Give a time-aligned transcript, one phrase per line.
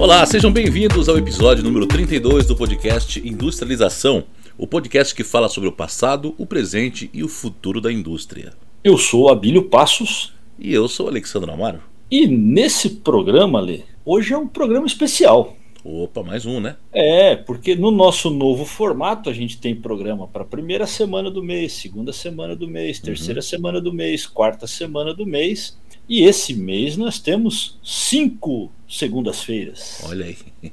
[0.00, 4.22] Olá, sejam bem-vindos ao episódio número 32 do podcast Industrialização,
[4.56, 8.52] o podcast que fala sobre o passado, o presente e o futuro da indústria.
[8.84, 10.32] Eu sou Abílio Passos.
[10.56, 11.80] E eu sou Alexandre Amaro.
[12.08, 15.56] E nesse programa, Lê, hoje é um programa especial.
[15.84, 16.76] Opa, mais um, né?
[16.92, 21.72] É, porque no nosso novo formato a gente tem programa para primeira semana do mês,
[21.72, 23.46] segunda semana do mês, terceira uhum.
[23.46, 25.76] semana do mês, quarta semana do mês.
[26.08, 30.02] E esse mês nós temos cinco segundas-feiras.
[30.08, 30.38] Olha aí.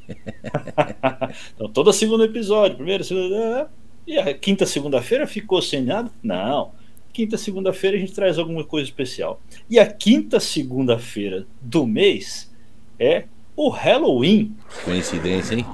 [1.54, 3.70] então, toda segunda episódio, primeira, segunda.
[4.08, 6.10] E a quinta segunda-feira ficou sem nada?
[6.24, 6.72] Não.
[7.12, 9.42] Quinta segunda-feira a gente traz alguma coisa especial.
[9.70, 12.50] E a quinta segunda-feira do mês
[12.98, 13.26] é
[13.58, 14.56] o Halloween.
[14.84, 15.66] Coincidência, hein?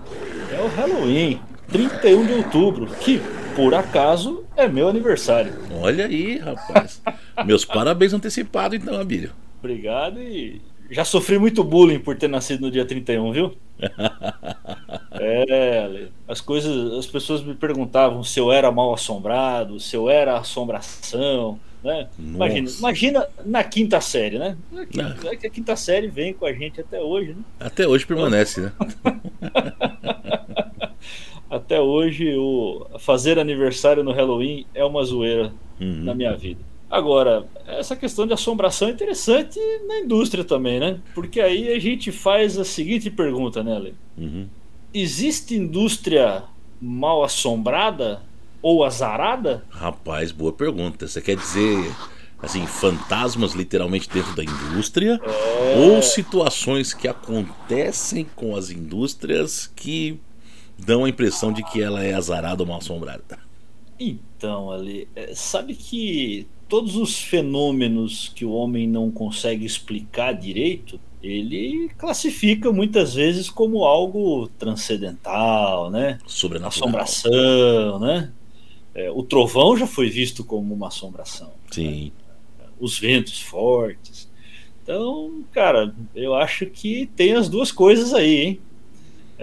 [0.51, 3.21] É o Halloween, 31 de outubro, que
[3.55, 5.53] por acaso é meu aniversário.
[5.81, 7.01] Olha aí, rapaz.
[7.45, 9.31] Meus parabéns antecipados, então, Abílio.
[9.61, 13.55] Obrigado e já sofri muito bullying por ter nascido no dia 31, viu?
[15.13, 20.37] é, as coisas, as pessoas me perguntavam se eu era mal assombrado, se eu era
[20.37, 22.09] assombração, né?
[22.17, 24.57] Imagina, imagina na quinta série, né?
[24.73, 27.43] A quinta, a quinta, série vem com a gente até hoje, né?
[27.59, 28.71] Até hoje permanece, né?
[31.49, 36.03] até hoje o fazer aniversário no Halloween é uma zoeira uhum.
[36.03, 36.70] na minha vida.
[36.91, 40.99] Agora, essa questão de assombração é interessante na indústria também, né?
[41.15, 43.95] Porque aí a gente faz a seguinte pergunta, né, Ale?
[44.17, 44.45] Uhum.
[44.93, 46.43] Existe indústria
[46.81, 48.21] mal assombrada
[48.61, 49.63] ou azarada?
[49.69, 51.07] Rapaz, boa pergunta.
[51.07, 51.95] Você quer dizer
[52.41, 55.77] assim, fantasmas literalmente dentro da indústria é...
[55.79, 60.19] ou situações que acontecem com as indústrias que
[60.77, 63.39] dão a impressão de que ela é azarada ou mal assombrada?
[63.99, 70.97] Então, ali, é, sabe que todos os fenômenos que o homem não consegue explicar direito,
[71.21, 76.17] ele classifica muitas vezes como algo transcendental, né?
[76.25, 76.87] Sobrenatural.
[76.87, 78.31] Assombração, né?
[78.95, 81.51] É, o trovão já foi visto como uma assombração.
[81.69, 82.13] Sim.
[82.57, 82.65] Né?
[82.79, 84.31] Os ventos fortes.
[84.81, 88.61] Então, cara, eu acho que tem as duas coisas aí, hein?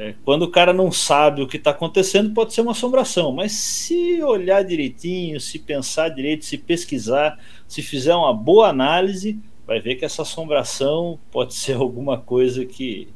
[0.00, 3.50] É, quando o cara não sabe o que está acontecendo, pode ser uma assombração, mas
[3.50, 7.36] se olhar direitinho, se pensar direito, se pesquisar,
[7.66, 9.36] se fizer uma boa análise,
[9.66, 13.08] vai ver que essa assombração pode ser alguma coisa que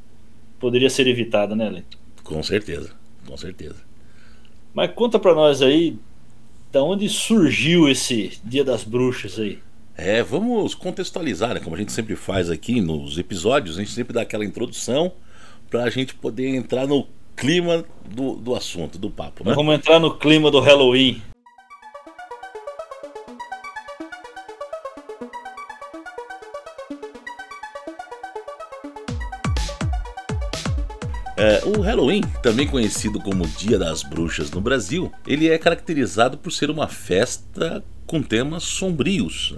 [0.59, 1.83] poderia ser evitada, né, Lê?
[2.25, 2.91] Com certeza,
[3.29, 3.77] com certeza.
[4.75, 5.97] Mas conta para nós aí,
[6.73, 9.61] da onde surgiu esse Dia das Bruxas aí?
[9.97, 11.61] É, vamos contextualizar, né?
[11.61, 15.13] Como a gente sempre faz aqui nos episódios, a gente sempre dá aquela introdução
[15.73, 19.43] para a gente poder entrar no clima do, do assunto, do papo.
[19.43, 19.55] Né?
[19.55, 21.23] Vamos entrar no clima do Halloween.
[31.39, 36.53] É, o Halloween, também conhecido como Dia das Bruxas no Brasil, ele é caracterizado por
[36.53, 39.57] ser uma festa com temas sombrios.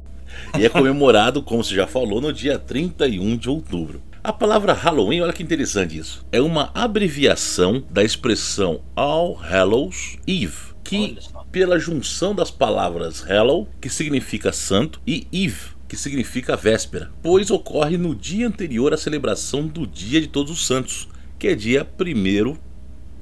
[0.57, 4.01] E é comemorado, como você já falou, no dia 31 de outubro.
[4.25, 6.25] A palavra Halloween, olha que interessante isso.
[6.33, 11.19] É uma abreviação da expressão All Hallows Eve, que
[11.53, 17.99] pela junção das palavras Hallow, que significa santo, e Eve, que significa véspera, pois ocorre
[17.99, 21.07] no dia anterior à celebração do Dia de Todos os Santos,
[21.39, 22.57] que é dia 1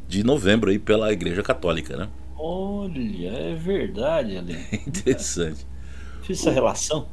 [0.06, 2.08] de novembro aí pela Igreja Católica, né?
[2.38, 4.54] Olha, é verdade, Ali.
[4.70, 5.66] É interessante.
[6.22, 7.08] Fiz essa relação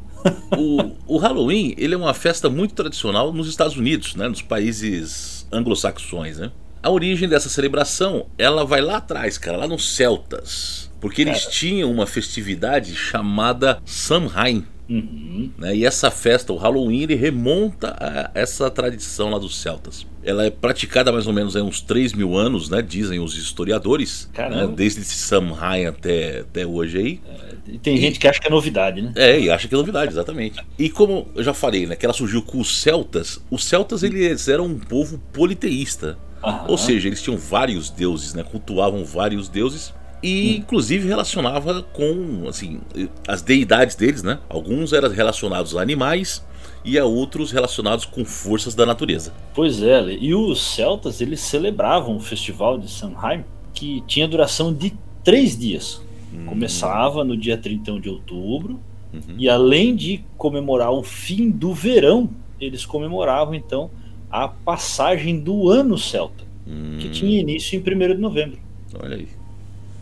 [0.57, 5.47] o, o, Halloween ele é uma festa muito tradicional nos Estados Unidos, né, nos países
[5.52, 6.38] anglo-saxões.
[6.38, 6.52] Né?
[6.81, 11.91] A origem dessa celebração ela vai lá atrás, cara, lá nos celtas, porque eles tinham
[11.91, 14.66] uma festividade chamada Samhain.
[14.89, 15.51] Uhum.
[15.57, 15.75] Né?
[15.77, 20.05] E essa festa, o Halloween, ele remonta a essa tradição lá dos celtas.
[20.23, 22.81] Ela é praticada mais ou menos há uns 3 mil anos, né?
[22.81, 24.29] Dizem os historiadores.
[24.35, 24.67] Né?
[24.75, 27.22] Desde Samhain até, até hoje aí.
[27.27, 29.13] É, tem e, gente que acha que é novidade, né?
[29.16, 30.59] É, e acha que é novidade, exatamente.
[30.77, 31.95] E como eu já falei, né?
[31.95, 33.39] Que ela surgiu com os celtas.
[33.50, 36.18] Os celtas, eles eram um povo politeísta.
[36.44, 36.65] Aham.
[36.68, 38.44] Ou seja, eles tinham vários deuses, né?
[38.44, 42.80] Cultuavam vários deuses e inclusive relacionava com assim
[43.27, 44.39] as deidades deles, né?
[44.50, 46.45] Alguns eram relacionados a animais
[46.83, 49.33] e a outros relacionados com forças da natureza.
[49.54, 53.44] Pois é, e os celtas eles celebravam o festival de Samhain
[53.74, 54.94] que tinha duração de
[55.24, 56.01] três dias.
[56.33, 56.45] Hum.
[56.45, 58.80] Começava no dia 31 de outubro
[59.13, 59.36] uhum.
[59.38, 62.30] e além de comemorar o fim do verão,
[62.60, 63.89] eles comemoravam então
[64.30, 66.98] a passagem do ano celta, hum.
[67.00, 68.60] que tinha início em 1 de novembro.
[69.01, 69.38] Olha aí.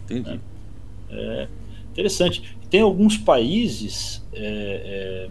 [0.09, 0.39] Entendi.
[1.09, 1.47] É, é
[1.91, 2.57] interessante.
[2.69, 5.29] Tem alguns países é, é,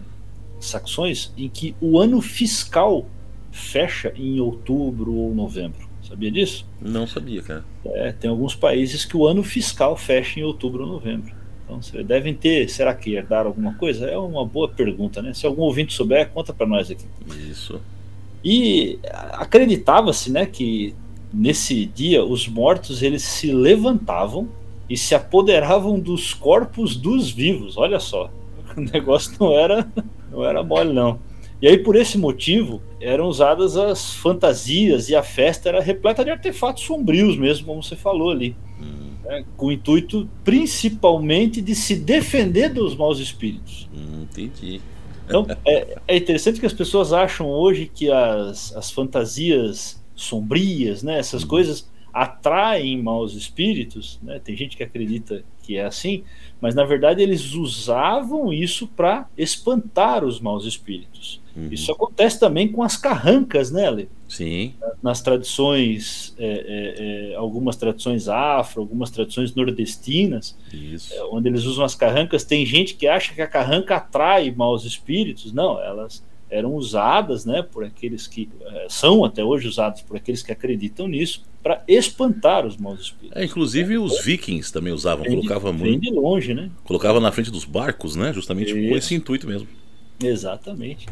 [0.59, 3.05] saxões em que o ano fiscal
[3.51, 5.87] fecha em outubro ou novembro.
[6.07, 6.65] Sabia disso?
[6.81, 7.65] Não sabia, cara.
[7.85, 11.35] É, tem alguns países que o ano fiscal fecha em outubro ou novembro.
[11.65, 14.05] Então, devem ter, será que herdaram alguma coisa?
[14.05, 15.33] É uma boa pergunta, né?
[15.33, 17.05] Se algum ouvinte souber, conta para nós aqui.
[17.49, 17.81] Isso.
[18.43, 18.99] E
[19.33, 20.95] acreditava-se, né, que
[21.33, 24.47] nesse dia os mortos eles se levantavam
[24.89, 27.77] e se apoderavam dos corpos dos vivos.
[27.77, 28.29] Olha só,
[28.75, 29.87] o negócio não era
[30.31, 31.19] não era mole não.
[31.61, 36.29] E aí por esse motivo eram usadas as fantasias e a festa era repleta de
[36.29, 39.13] artefatos sombrios mesmo, como você falou ali, hum.
[39.25, 43.89] né, com o intuito principalmente de se defender dos maus espíritos.
[43.93, 44.81] Hum, entendi.
[45.25, 51.17] Então é, é interessante que as pessoas acham hoje que as, as fantasias sombrias, né,
[51.17, 51.47] essas hum.
[51.47, 51.89] coisas
[52.21, 54.39] atraem maus espíritos, né?
[54.43, 56.23] Tem gente que acredita que é assim,
[56.59, 61.39] mas na verdade eles usavam isso para espantar os maus espíritos.
[61.55, 61.69] Uhum.
[61.71, 64.09] Isso acontece também com as carrancas, né, Ale?
[64.27, 64.73] Sim.
[65.01, 71.85] Nas tradições, é, é, é, algumas tradições afro, algumas tradições nordestinas, é, onde eles usam
[71.85, 75.51] as carrancas, tem gente que acha que a carranca atrai maus espíritos.
[75.53, 80.41] Não, elas eram usadas, né, por aqueles que é, são até hoje usadas por aqueles
[80.41, 83.41] que acreditam nisso para espantar os maus espíritos.
[83.41, 86.01] É, inclusive os vikings também usavam, vem colocava de, muito.
[86.01, 86.69] de longe, né?
[86.83, 88.31] Colocava na frente dos barcos, né?
[88.31, 88.89] Justamente Isso.
[88.89, 89.67] com esse intuito mesmo.
[90.23, 91.07] Exatamente.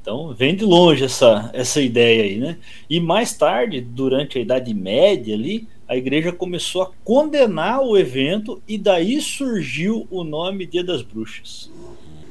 [0.00, 2.58] Então vem de longe essa, essa ideia aí, né?
[2.88, 8.62] E mais tarde, durante a Idade Média ali, a igreja começou a condenar o evento
[8.66, 11.70] e daí surgiu o nome Dia das Bruxas.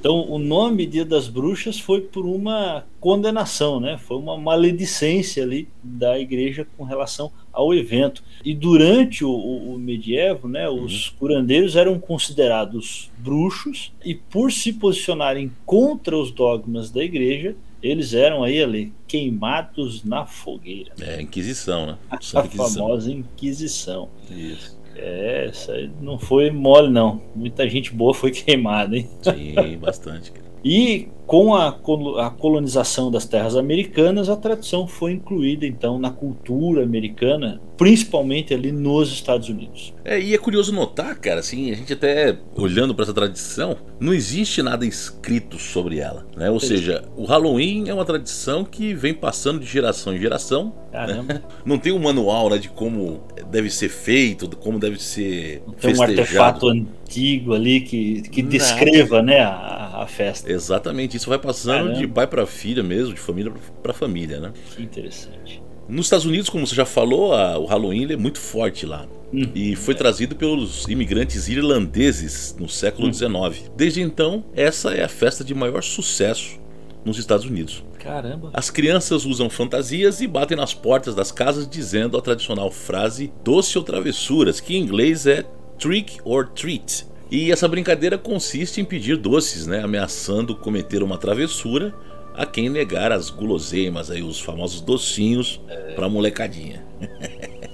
[0.05, 3.97] Então, o nome Dia das Bruxas foi por uma condenação, né?
[3.97, 8.23] Foi uma maledicência ali da igreja com relação ao evento.
[8.43, 11.13] E durante o, o, medievo, né, os uhum.
[11.17, 18.43] curandeiros eram considerados bruxos e por se posicionarem contra os dogmas da igreja, eles eram
[18.43, 20.91] aí ali queimados na fogueira.
[21.01, 21.97] É, Inquisição, né?
[22.11, 22.47] A Inquisição.
[22.51, 24.09] famosa Inquisição.
[24.29, 24.74] Isso.
[24.95, 27.21] É, isso aí não foi mole, não.
[27.35, 29.09] Muita gente boa foi queimada, hein?
[29.21, 30.31] Sim, bastante.
[30.63, 36.83] E com a, a, colonização das terras americanas, a tradição foi incluída então na cultura
[36.83, 39.93] americana, principalmente ali nos Estados Unidos.
[40.03, 44.13] É, e é curioso notar, cara, assim, a gente até olhando para essa tradição, não
[44.13, 46.49] existe nada escrito sobre ela, né?
[46.49, 50.73] Ou seja, o Halloween é uma tradição que vem passando de geração em geração.
[50.91, 51.33] Caramba.
[51.33, 51.41] Né?
[51.65, 56.11] Não tem um manual, né, de como deve ser feito, como deve ser tem festejado.
[56.11, 60.51] um artefato antigo ali que, que descreva, né, a, a festa.
[60.51, 61.99] Exatamente isso vai passando Caramba.
[61.99, 63.51] de pai para filha mesmo, de família
[63.81, 64.53] para família, né?
[64.75, 65.61] Que interessante.
[65.87, 69.07] Nos Estados Unidos, como você já falou, a, o Halloween é muito forte lá.
[69.31, 69.97] Hum, e foi é.
[69.97, 73.31] trazido pelos imigrantes irlandeses no século XIX.
[73.33, 73.51] Hum.
[73.75, 76.59] Desde então, essa é a festa de maior sucesso
[77.03, 77.83] nos Estados Unidos.
[77.99, 78.49] Caramba!
[78.53, 83.77] As crianças usam fantasias e batem nas portas das casas dizendo a tradicional frase doce
[83.77, 85.43] ou travessuras, que em inglês é
[85.77, 91.93] trick or treat, e essa brincadeira consiste em pedir doces, né, ameaçando cometer uma travessura
[92.35, 95.61] a quem negar as guloseimas, aí, os famosos docinhos
[95.95, 96.85] pra molecadinha.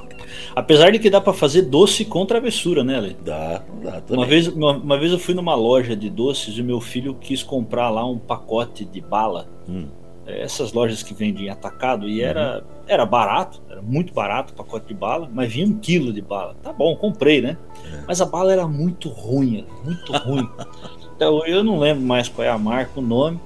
[0.55, 3.17] Apesar de que dá para fazer doce com travessura, né, Ale?
[3.23, 4.17] Dá, dá também.
[4.17, 7.41] Uma vez, uma, uma, vez eu fui numa loja de doces e meu filho quis
[7.41, 9.47] comprar lá um pacote de bala.
[9.67, 9.87] Hum.
[10.25, 12.27] É, essas lojas que vendem atacado e uhum.
[12.27, 16.21] era, era barato, era muito barato o pacote de bala, mas vinha um quilo de
[16.21, 16.55] bala.
[16.61, 17.57] Tá bom, comprei, né?
[17.85, 18.03] É.
[18.05, 20.47] Mas a bala era muito ruim, muito ruim.
[21.15, 23.39] então, eu não lembro mais qual é a marca, o nome.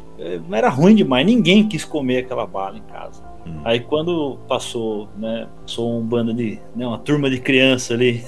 [0.52, 3.22] Era ruim demais, ninguém quis comer aquela bala em casa.
[3.46, 3.62] Hum.
[3.64, 8.24] Aí quando passou, né, passou um bando de, né, uma turma de criança ali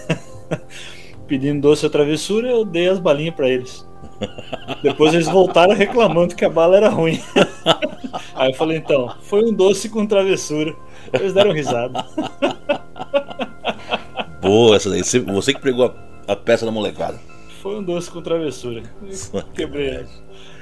[1.27, 3.87] pedindo doce ou travessura, eu dei as balinhas para eles.
[4.83, 7.19] Depois eles voltaram reclamando que a bala era ruim.
[8.35, 10.75] Aí eu falei, então, foi um doce com travessura.
[11.13, 12.05] Eles deram risada.
[14.41, 15.01] Boa essa daí.
[15.03, 17.19] Você que pregou a, a peça da molecada.
[17.61, 18.83] Foi um doce com travessura.
[19.53, 20.05] Quebrei.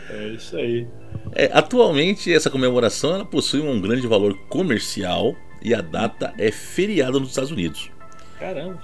[0.10, 0.88] É isso aí.
[1.34, 7.20] É, atualmente, essa comemoração ela possui um grande valor comercial e a data é feriada
[7.20, 7.90] nos Estados Unidos.
[8.40, 8.80] Caramba.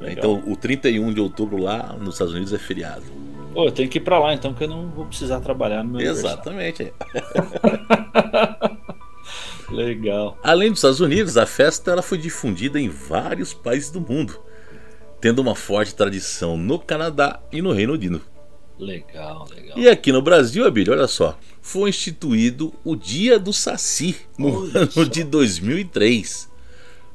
[0.00, 0.16] Legal.
[0.40, 3.04] Então, o 31 de outubro lá nos Estados Unidos é feriado.
[3.52, 5.90] Pô, eu tenho que ir pra lá então, que eu não vou precisar trabalhar no
[5.90, 6.92] meu Exatamente.
[9.72, 10.38] Legal.
[10.42, 14.38] Além dos Estados Unidos, a festa ela foi difundida em vários países do mundo,
[15.20, 18.20] tendo uma forte tradição no Canadá e no Reino Unido.
[18.78, 19.78] Legal, legal.
[19.78, 25.08] E aqui no Brasil, Abílio, olha só, foi instituído o Dia do Saci no ano
[25.08, 26.51] de 2003.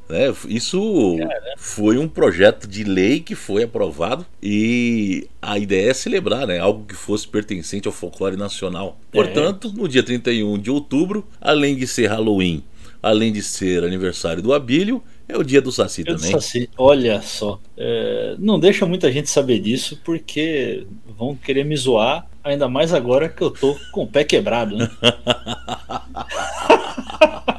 [0.09, 0.33] Né?
[0.47, 1.17] Isso
[1.57, 6.59] foi um projeto de lei que foi aprovado e a ideia é celebrar né?
[6.59, 8.97] algo que fosse pertencente ao folclore nacional.
[9.11, 9.15] É.
[9.15, 12.63] Portanto, no dia 31 de outubro, além de ser Halloween,
[13.01, 16.31] além de ser aniversário do Abílio, é o dia do Saci Eu também.
[16.31, 17.59] Saci, olha só.
[17.77, 20.87] É, não deixa muita gente saber disso, porque
[21.17, 24.89] vão querer me zoar, ainda mais agora que eu tô com o pé quebrado, né?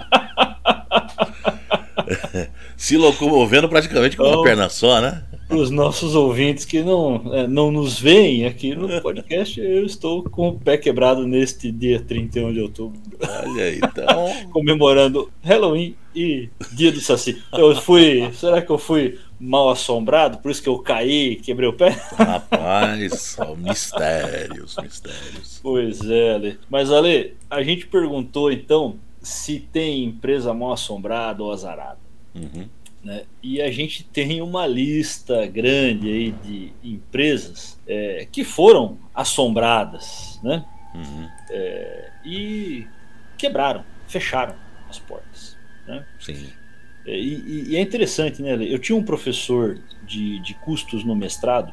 [2.76, 5.24] Se locomovendo praticamente com uma Então- perna só, né?
[5.48, 10.22] Para os nossos ouvintes que não, é, não nos veem aqui no podcast, eu estou
[10.22, 14.30] com o pé quebrado neste dia 31 de outubro, Olha aí, então.
[14.52, 17.42] comemorando Halloween e Dia do Saci.
[17.52, 18.30] Eu fui.
[18.34, 20.36] Será que eu fui mal assombrado?
[20.38, 21.98] Por isso que eu caí e quebrei o pé?
[22.16, 25.60] Rapaz, ó, mistérios, mistérios.
[25.62, 26.58] Pois é, Ale.
[26.68, 28.96] Mas, Ale, a gente perguntou então
[29.28, 31.98] se tem empresa mal assombrada ou azarada.
[32.34, 32.68] Uhum.
[33.04, 33.24] né?
[33.42, 40.64] E a gente tem uma lista grande aí de empresas é, que foram assombradas né?
[40.94, 41.28] Uhum.
[42.24, 42.86] e
[43.36, 44.54] quebraram, fecharam
[44.88, 45.56] as portas.
[45.86, 46.04] Né?
[46.20, 46.48] Sim.
[47.06, 48.56] E, e- e é interessante, né?
[48.60, 51.72] Eu tinha um professor de, de custos no mestrado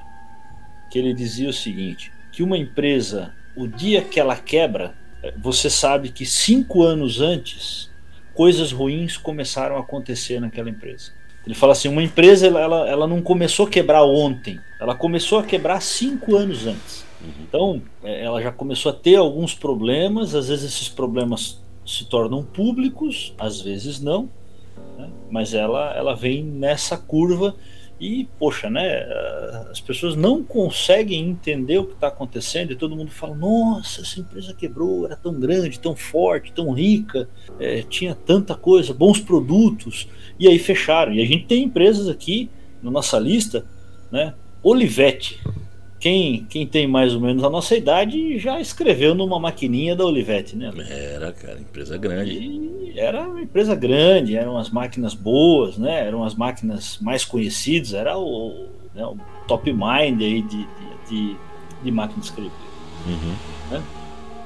[0.90, 4.94] que ele dizia o seguinte: que uma empresa, o dia que ela quebra,
[5.38, 7.90] você sabe que cinco anos antes
[8.34, 11.12] coisas ruins começaram a acontecer naquela empresa.
[11.46, 15.44] Ele fala assim: uma empresa ela, ela, não começou a quebrar ontem, ela começou a
[15.44, 17.06] quebrar cinco anos antes.
[17.42, 22.44] Então, eh, ela já começou a ter alguns problemas, às vezes esses problemas se tornam
[22.44, 24.30] públicos, às vezes não
[24.98, 25.10] né?
[25.30, 27.56] mas ela, ela vem nessa curva
[28.00, 29.06] e, poxa, né?
[29.72, 34.20] As pessoas não conseguem entender o que está acontecendo e todo mundo fala: nossa, essa
[34.20, 40.10] empresa quebrou, era tão grande, tão forte, tão rica, é, tinha tanta coisa, bons produtos,
[40.38, 41.14] e aí fecharam.
[41.14, 42.50] E a gente tem empresas aqui
[42.84, 43.66] na nossa lista,
[44.12, 44.34] né?
[44.62, 45.40] Olivetti.
[45.98, 50.56] Quem, quem tem mais ou menos a nossa idade já escreveu numa maquininha da Olivetti,
[50.56, 50.72] né?
[50.90, 52.32] Era, cara, empresa grande.
[52.32, 56.08] E era uma empresa grande, eram as máquinas boas, né?
[56.08, 60.68] Eram as máquinas mais conhecidas, era o, né, o top mind aí de, de,
[61.10, 61.38] de,
[61.84, 62.52] de máquina de escrever.
[63.06, 63.82] Uhum.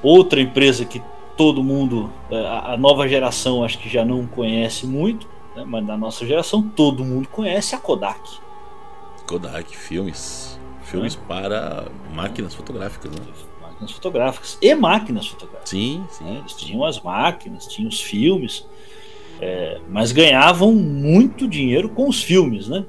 [0.01, 1.01] Outra empresa que
[1.37, 5.63] todo mundo, eh, a, a nova geração acho que já não conhece muito, né?
[5.65, 8.19] mas da nossa geração todo mundo conhece a Kodak.
[9.25, 10.59] Kodak, filmes.
[10.83, 13.21] Filmes para máquinas fotográficas, né?
[13.79, 15.69] Máquinas fotográficas e máquinas fotográficas.
[15.69, 16.37] Sim, sim.
[16.37, 18.65] Eles tinham as máquinas, tinham os filmes,
[19.39, 22.85] é, mas ganhavam muito dinheiro com os filmes, né?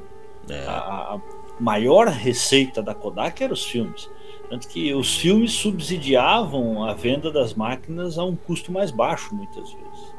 [0.49, 1.20] É, A, a
[1.61, 4.09] maior receita da Kodak eram os filmes.
[4.49, 9.73] Tanto que os filmes subsidiavam a venda das máquinas a um custo mais baixo, muitas
[9.73, 10.11] vezes.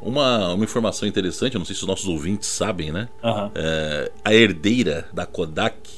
[0.00, 3.08] Uma, uma informação interessante, eu não sei se os nossos ouvintes sabem, né?
[3.22, 3.50] Aham.
[3.56, 5.90] É, a herdeira da Kodak,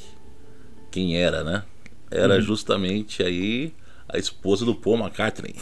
[0.90, 1.62] quem era, né?
[2.11, 2.42] Era Uhum.
[2.42, 3.73] justamente aí
[4.08, 5.54] a esposa do Paul McCartney,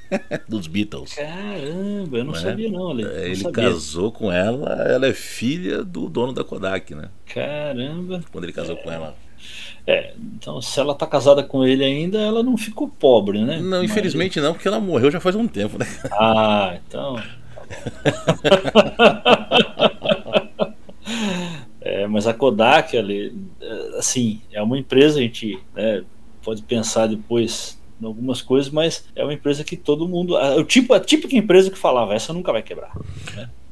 [0.48, 1.14] dos Beatles.
[1.14, 2.38] Caramba, eu não Né?
[2.40, 3.04] sabia não, Ale.
[3.04, 3.64] É, Ele sabia.
[3.64, 7.08] casou com ela, ela é filha do dono da Kodak, né?
[7.26, 8.22] Caramba.
[8.32, 9.14] Quando ele casou com ela.
[9.86, 13.58] É, então se ela tá casada com ele ainda, ela não ficou pobre, né?
[13.60, 15.86] Não, Mas- infelizmente não, porque ela morreu já faz um tempo, né?
[16.12, 17.16] Ah, então.
[21.80, 26.04] É, mas a Kodak, ali, é, assim, é uma empresa, a gente né,
[26.42, 30.36] pode pensar depois em algumas coisas, mas é uma empresa que todo mundo.
[30.36, 32.92] A, o tipo, a típica empresa que falava, essa nunca vai quebrar.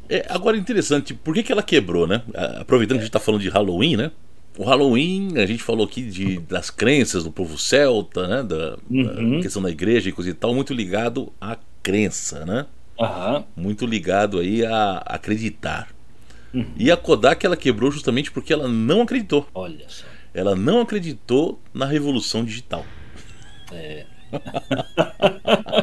[0.09, 2.23] É, agora interessante, por que, que ela quebrou, né?
[2.61, 4.11] Aproveitando que a gente tá falando de Halloween, né?
[4.57, 8.43] O Halloween, a gente falou aqui de, das crenças do povo celta, né?
[8.43, 9.37] Da, Uhum.
[9.37, 12.67] da questão da igreja e coisa e tal, muito ligado à crença, né?
[13.01, 13.45] Aham.
[13.57, 15.89] Muito ligado aí a acreditar.
[16.53, 16.67] Uhum.
[16.77, 19.47] E a Kodak ela quebrou justamente porque ela não acreditou.
[19.55, 20.05] Olha só.
[20.35, 22.85] Ela não acreditou na revolução digital.
[23.71, 24.07] É.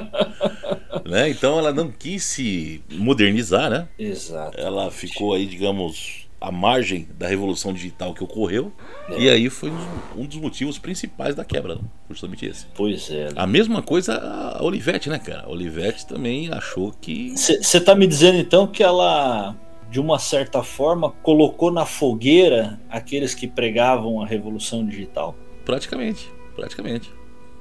[1.05, 1.29] Né?
[1.29, 3.87] Então ela não quis se modernizar, né?
[3.97, 4.59] Exato.
[4.59, 8.73] Ela ficou aí, digamos, à margem da revolução digital que ocorreu.
[9.09, 9.19] É.
[9.19, 9.71] E aí foi
[10.17, 11.81] um- dos motivos principais da quebra, né?
[12.09, 12.65] justamente esse.
[12.73, 13.29] Pois é.
[13.35, 15.43] A mesma coisa a Olivetti, né, cara?
[15.43, 17.37] A Olivetti também achou que.
[17.37, 19.55] Você tá me dizendo então que ela,
[19.91, 25.35] de uma certa forma, colocou na fogueira aqueles que pregavam a revolução digital?
[25.63, 27.11] Praticamente, praticamente.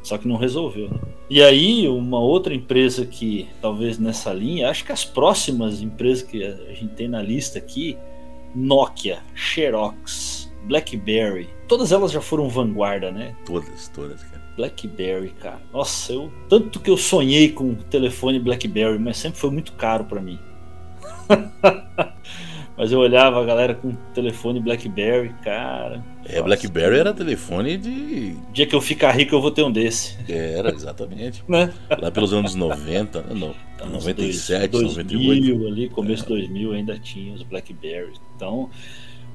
[0.04, 0.90] Só que não resolveu.
[0.90, 0.98] Né?
[1.30, 6.44] E aí, uma outra empresa que talvez nessa linha, acho que as próximas empresas que
[6.44, 7.96] a gente tem na lista aqui,
[8.54, 13.34] Nokia, Xerox, BlackBerry, todas elas já foram vanguarda, né?
[13.46, 14.44] Todas, todas, cara.
[14.56, 15.60] BlackBerry, cara.
[15.72, 20.04] Nossa, eu tanto que eu sonhei com o telefone BlackBerry, mas sempre foi muito caro
[20.04, 20.38] pra mim.
[22.76, 26.02] Mas eu olhava a galera com telefone Blackberry, cara.
[26.24, 28.36] É, Blackberry era telefone de.
[28.52, 30.16] Dia que eu ficar rico, eu vou ter um desse.
[30.28, 31.44] Era, exatamente.
[31.46, 31.72] né?
[31.88, 35.66] Lá pelos anos 90, no, anos 97, 2000, 98.
[35.66, 36.28] ali, começo é.
[36.28, 38.12] 2000 ainda tinha os Blackberry.
[38.34, 38.68] Então,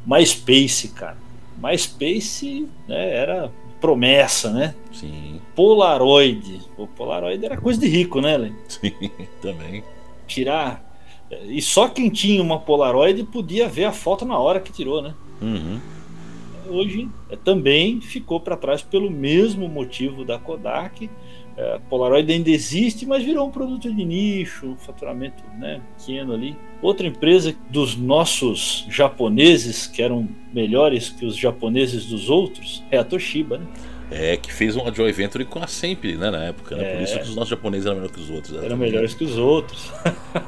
[0.05, 1.17] MySpace, cara.
[1.61, 4.75] MySpace né, era promessa, né?
[4.91, 5.39] Sim.
[5.55, 6.59] Polaroid.
[6.77, 8.55] O Polaroid era coisa de rico, né, Len?
[8.67, 8.91] Sim,
[9.41, 9.81] também.
[10.27, 10.88] Tirar
[11.45, 15.13] e só quem tinha uma Polaroid podia ver a foto na hora que tirou, né?
[15.41, 15.79] Uhum.
[16.69, 21.09] Hoje é, também ficou para trás pelo mesmo motivo da Kodak.
[21.57, 26.33] É, a Polaroid ainda existe, mas virou um produto de nicho, um faturamento né, pequeno
[26.33, 26.55] ali.
[26.81, 33.03] Outra empresa dos nossos japoneses, que eram melhores que os japoneses dos outros, é a
[33.03, 33.65] Toshiba, né?
[34.11, 36.83] É, que fez uma joint venture com a Sempre, né, na época, né?
[36.83, 36.95] É.
[36.95, 38.63] Por isso que os nossos japoneses eram melhores que os outros.
[38.63, 39.91] Eram melhores que os outros.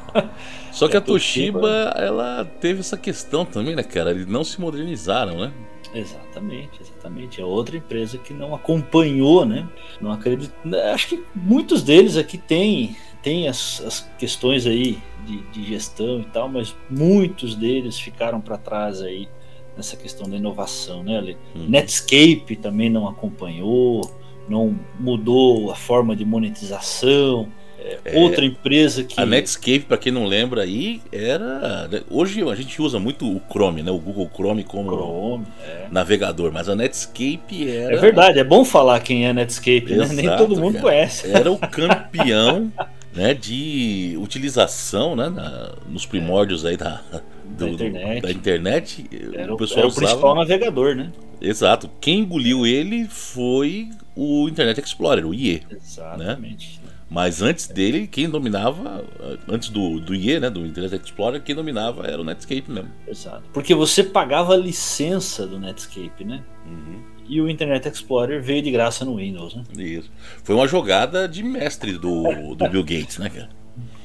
[0.72, 4.10] Só que a, a Toshiba, Toshiba, ela teve essa questão também, né, cara?
[4.10, 5.52] Eles não se modernizaram, né?
[5.94, 7.40] Exatamente, exatamente.
[7.40, 9.68] É outra empresa que não acompanhou, né?
[10.00, 10.52] Não acredito.
[10.92, 16.24] Acho que muitos deles aqui têm, têm as, as questões aí de, de gestão e
[16.24, 19.28] tal, mas muitos deles ficaram para trás aí
[19.76, 21.36] nessa questão da inovação, né, Ale?
[21.56, 21.66] Hum.
[21.68, 24.10] Netscape também não acompanhou,
[24.48, 27.48] não mudou a forma de monetização.
[27.84, 29.20] É, é, outra empresa que.
[29.20, 31.88] A Netscape, para quem não lembra aí, era.
[31.88, 33.90] Né, hoje a gente usa muito o Chrome, né?
[33.90, 35.88] O Google Chrome como Chrome, é.
[35.90, 37.96] navegador, mas a Netscape era.
[37.96, 40.22] É verdade, é bom falar quem é Netscape, Exato, né?
[40.22, 40.84] Nem todo mundo cara.
[40.84, 41.30] conhece.
[41.30, 42.72] Era o campeão
[43.14, 47.02] né, de utilização né, na, nos primórdios aí da,
[47.44, 48.22] do, da internet.
[48.22, 50.06] Da internet era o, pessoal era o usava...
[50.06, 51.12] principal navegador, né?
[51.40, 51.90] Exato.
[52.00, 55.62] Quem engoliu ele foi o Internet Explorer, o IE.
[55.68, 55.76] Né?
[55.76, 56.80] Exatamente.
[56.82, 56.92] Né?
[57.10, 59.04] Mas antes dele, quem dominava,
[59.46, 62.90] antes do, do IE, né, do Internet Explorer, quem dominava era o Netscape mesmo.
[63.06, 63.42] Exato.
[63.52, 66.42] Porque você pagava a licença do Netscape, né?
[66.64, 67.02] Uhum.
[67.28, 69.62] E o Internet Explorer veio de graça no Windows, né?
[69.78, 70.10] Isso.
[70.42, 73.62] Foi uma jogada de mestre do, do Bill Gates, né, cara?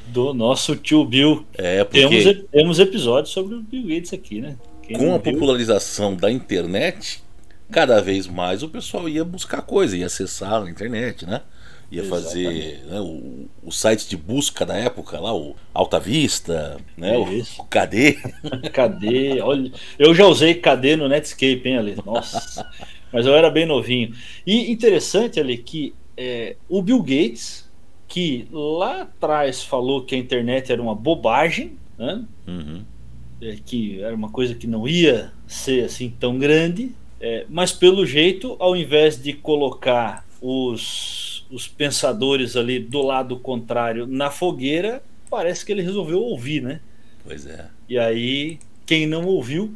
[0.07, 1.45] do nosso tio Bill.
[1.53, 2.07] É, porque...
[2.07, 4.55] temos, temos episódios sobre o Bill Gates aqui, né?
[4.81, 5.33] Quem com a viu?
[5.33, 7.21] popularização da internet,
[7.71, 11.41] cada vez mais o pessoal ia buscar coisa, ia acessar na internet, né?
[11.89, 17.17] Ia fazer né, o, o site de busca da época lá, o Alta Vista, né?
[17.17, 17.23] O,
[17.61, 18.17] o KD.
[18.73, 21.97] KD, olha, eu já usei KD no Netscape, hein, Ali?
[22.05, 22.69] Nossa,
[23.11, 24.13] mas eu era bem novinho.
[24.45, 27.69] E interessante, Ali, que é, o Bill Gates,
[28.07, 32.25] que lá atrás falou que a internet era uma bobagem, né?
[32.47, 32.83] Uhum.
[33.41, 38.05] É, que era uma coisa que não ia ser assim tão grande, é, mas pelo
[38.05, 45.65] jeito, ao invés de colocar os, os pensadores ali do lado contrário na fogueira, parece
[45.65, 46.79] que ele resolveu ouvir, né?
[47.23, 47.67] Pois é.
[47.89, 49.73] E aí, quem não ouviu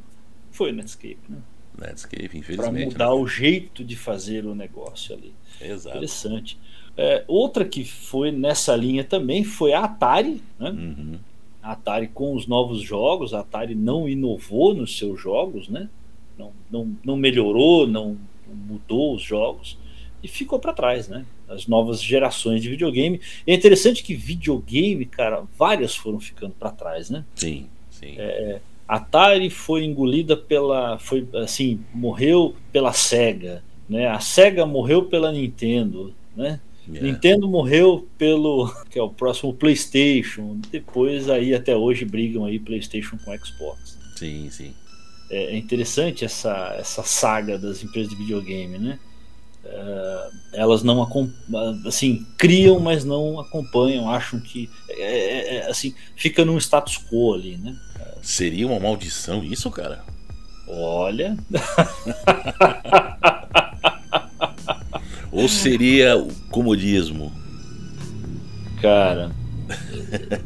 [0.52, 1.38] foi o Netscape, né?
[1.82, 2.58] Netscape, infelizmente.
[2.58, 3.22] Para mudar né?
[3.22, 5.34] o jeito de fazer o negócio ali.
[5.60, 5.98] Exato.
[5.98, 6.58] Interessante.
[6.98, 10.70] É, outra que foi nessa linha também foi a Atari, né?
[10.70, 11.20] Uhum.
[11.62, 15.90] A Atari com os novos jogos, a Atari não inovou nos seus jogos, né?
[16.38, 18.18] Não, não, não melhorou, não
[18.48, 19.78] mudou os jogos
[20.24, 21.26] e ficou para trás, né?
[21.48, 23.20] As novas gerações de videogame.
[23.46, 27.26] é interessante que videogame, cara, várias foram ficando para trás, né?
[27.36, 28.16] Sim, sim.
[28.18, 34.08] É, Atari foi engolida pela, foi assim, morreu pela Sega, né?
[34.08, 36.60] A Sega morreu pela Nintendo, né?
[36.88, 37.08] Yeah.
[37.08, 40.60] Nintendo morreu pelo que é o próximo PlayStation.
[40.72, 43.98] Depois aí até hoje brigam aí PlayStation com Xbox.
[44.16, 44.74] Sim, sim.
[45.30, 49.00] É, é interessante essa essa saga das empresas de videogame, né?
[49.64, 51.08] É, elas não
[51.86, 54.10] assim criam, mas não acompanham.
[54.10, 57.76] Acham que é, é, é, assim fica num status quo ali, né?
[58.22, 60.04] Seria uma maldição isso, cara?
[60.68, 61.36] Olha.
[65.32, 67.32] Ou seria o comodismo?
[68.82, 69.32] Cara,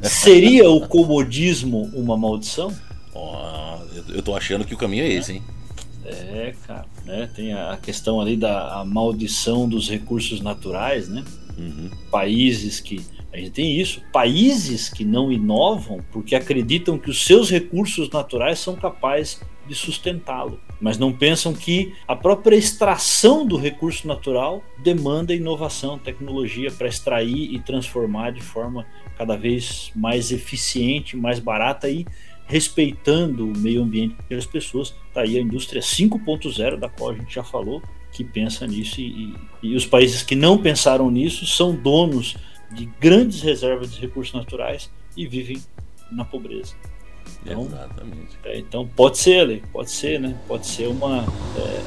[0.02, 2.74] seria o comodismo uma maldição?
[3.14, 3.78] Oh,
[4.10, 5.44] eu tô achando que o caminho é esse, hein?
[6.06, 7.30] É, cara, né?
[7.36, 11.24] Tem a questão ali da maldição dos recursos naturais, né?
[11.58, 11.90] Uhum.
[12.12, 13.04] Países que
[13.36, 18.60] a gente tem isso, países que não inovam porque acreditam que os seus recursos naturais
[18.60, 25.34] são capazes de sustentá-lo mas não pensam que a própria extração do recurso natural demanda
[25.34, 28.86] inovação, tecnologia para extrair e transformar de forma
[29.18, 32.06] cada vez mais eficiente, mais barata e
[32.48, 34.94] respeitando o meio ambiente das pessoas.
[35.08, 39.34] Está aí a indústria 5.0, da qual a gente já falou, que pensa nisso, e,
[39.64, 42.36] e os países que não pensaram nisso são donos
[42.76, 45.62] de grandes reservas de recursos naturais e vivem
[46.12, 46.76] na pobreza.
[47.44, 48.38] Então, Exatamente.
[48.44, 50.38] É, então pode ser, Ale, pode ser, né?
[50.48, 51.26] Pode ser uma,
[51.58, 51.82] é,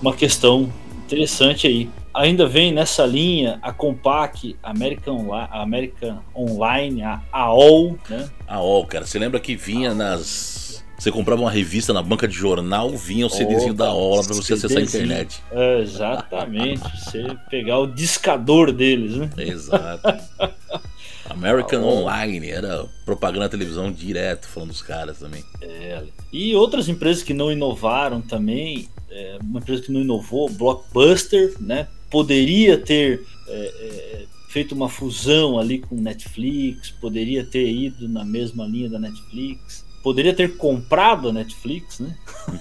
[0.00, 0.72] uma questão
[1.04, 1.90] interessante aí.
[2.14, 8.30] Ainda vem nessa linha a Compaq, American, American Online, a AOL, né?
[8.46, 12.34] A AOL, cara, você lembra que vinha nas você comprava uma revista na banca de
[12.34, 15.42] jornal, vinha o CDzinho Opa, da aula para você acessar a internet.
[15.50, 16.80] É, exatamente.
[16.98, 19.30] você pegar o discador deles, né?
[19.36, 20.02] Exato.
[21.28, 25.44] American ah, Online, era propaganda na televisão direto falando dos caras também.
[25.60, 31.54] É, e outras empresas que não inovaram também, é, uma empresa que não inovou, Blockbuster,
[31.60, 31.88] né?
[32.10, 38.64] Poderia ter é, é, feito uma fusão ali com Netflix, poderia ter ido na mesma
[38.64, 42.16] linha da Netflix poderia ter comprado a Netflix, né?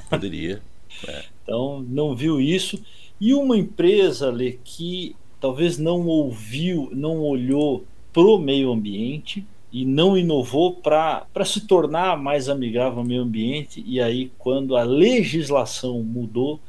[0.10, 0.64] Poderia.
[1.10, 1.26] É.
[1.44, 2.82] Então não viu isso.
[3.20, 10.18] E uma empresa ali que talvez não ouviu, não olhou pro meio ambiente e não
[10.18, 13.84] inovou para se tornar mais amigável ao meio ambiente.
[13.86, 16.62] E aí, quando a legislação mudou,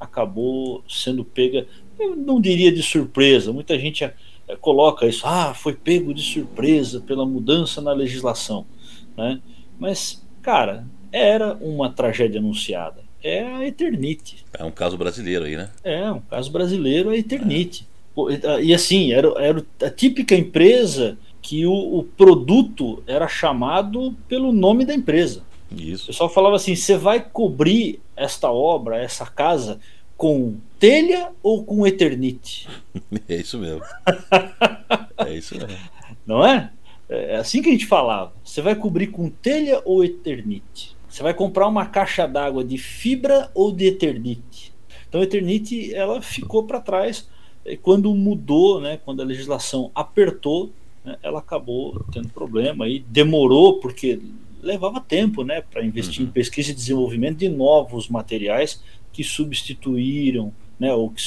[0.00, 1.66] acabou sendo pega,
[2.00, 4.14] eu não diria de surpresa, muita gente é,
[4.58, 8.64] coloca isso, ah, foi pego de surpresa pela mudança na legislação.
[9.14, 9.42] Né?
[9.78, 13.02] Mas Cara, era uma tragédia anunciada.
[13.22, 14.44] É a Eternite.
[14.52, 15.70] É um caso brasileiro aí, né?
[15.82, 17.88] É, um caso brasileiro, a Eternite.
[18.42, 18.62] É.
[18.62, 24.84] E assim, era, era a típica empresa que o, o, produto era chamado pelo nome
[24.84, 25.42] da empresa.
[25.74, 26.04] Isso.
[26.04, 29.80] O pessoal falava assim: você vai cobrir esta obra, essa casa,
[30.16, 32.68] com telha ou com Eternite?
[33.26, 33.82] É isso mesmo.
[35.26, 35.78] é isso mesmo.
[36.26, 36.70] Não é?
[37.08, 38.32] É, é assim que a gente falava.
[38.44, 40.96] Você vai cobrir com telha ou eternite?
[41.08, 44.72] Você vai comprar uma caixa d'água de fibra ou de eternite?
[45.08, 47.28] Então, a eternite ela ficou para trás
[47.82, 48.98] quando mudou, né?
[49.04, 50.72] Quando a legislação apertou,
[51.04, 54.20] né, ela acabou tendo problema e demorou porque
[54.60, 56.28] levava tempo, né, para investir uhum.
[56.28, 61.20] em pesquisa e desenvolvimento de novos materiais que substituíram, né, ou que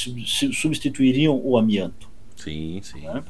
[0.52, 2.10] substituiriam o amianto.
[2.36, 3.00] Sim, sim.
[3.00, 3.22] Né?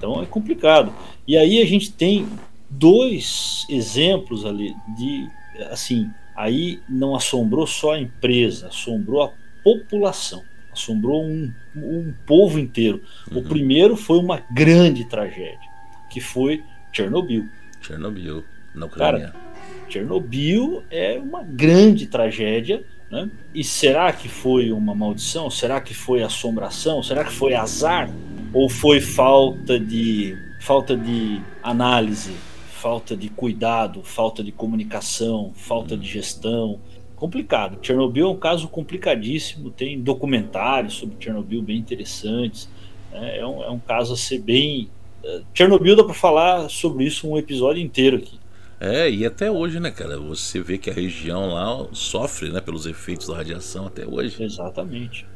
[0.00, 0.94] Então é complicado.
[1.28, 2.26] E aí a gente tem
[2.70, 5.28] dois exemplos ali de
[5.70, 9.32] assim, aí não assombrou só a empresa, assombrou a
[9.62, 13.02] população, assombrou um, um povo inteiro.
[13.30, 13.40] Uhum.
[13.40, 15.68] O primeiro foi uma grande tragédia,
[16.08, 17.46] que foi Chernobyl.
[17.82, 18.42] Chernobyl,
[18.74, 19.28] na Ucrânia.
[19.28, 19.50] Cara,
[19.86, 22.82] Chernobyl é uma grande tragédia.
[23.10, 23.28] Né?
[23.52, 25.50] E será que foi uma maldição?
[25.50, 27.02] Será que foi assombração?
[27.02, 28.08] Será que foi azar?
[28.52, 32.32] Ou foi falta de falta de análise,
[32.70, 36.80] falta de cuidado, falta de comunicação, falta de gestão?
[37.16, 37.78] Complicado.
[37.82, 39.70] Chernobyl é um caso complicadíssimo.
[39.70, 42.68] Tem documentários sobre Chernobyl bem interessantes.
[43.12, 43.38] Né?
[43.38, 44.88] É, um, é um caso a ser bem.
[45.22, 48.38] Uh, Chernobyl dá para falar sobre isso um episódio inteiro aqui.
[48.80, 50.18] É, e até hoje, né, cara?
[50.18, 54.42] Você vê que a região lá sofre, né, pelos efeitos da radiação até hoje.
[54.42, 55.26] Exatamente.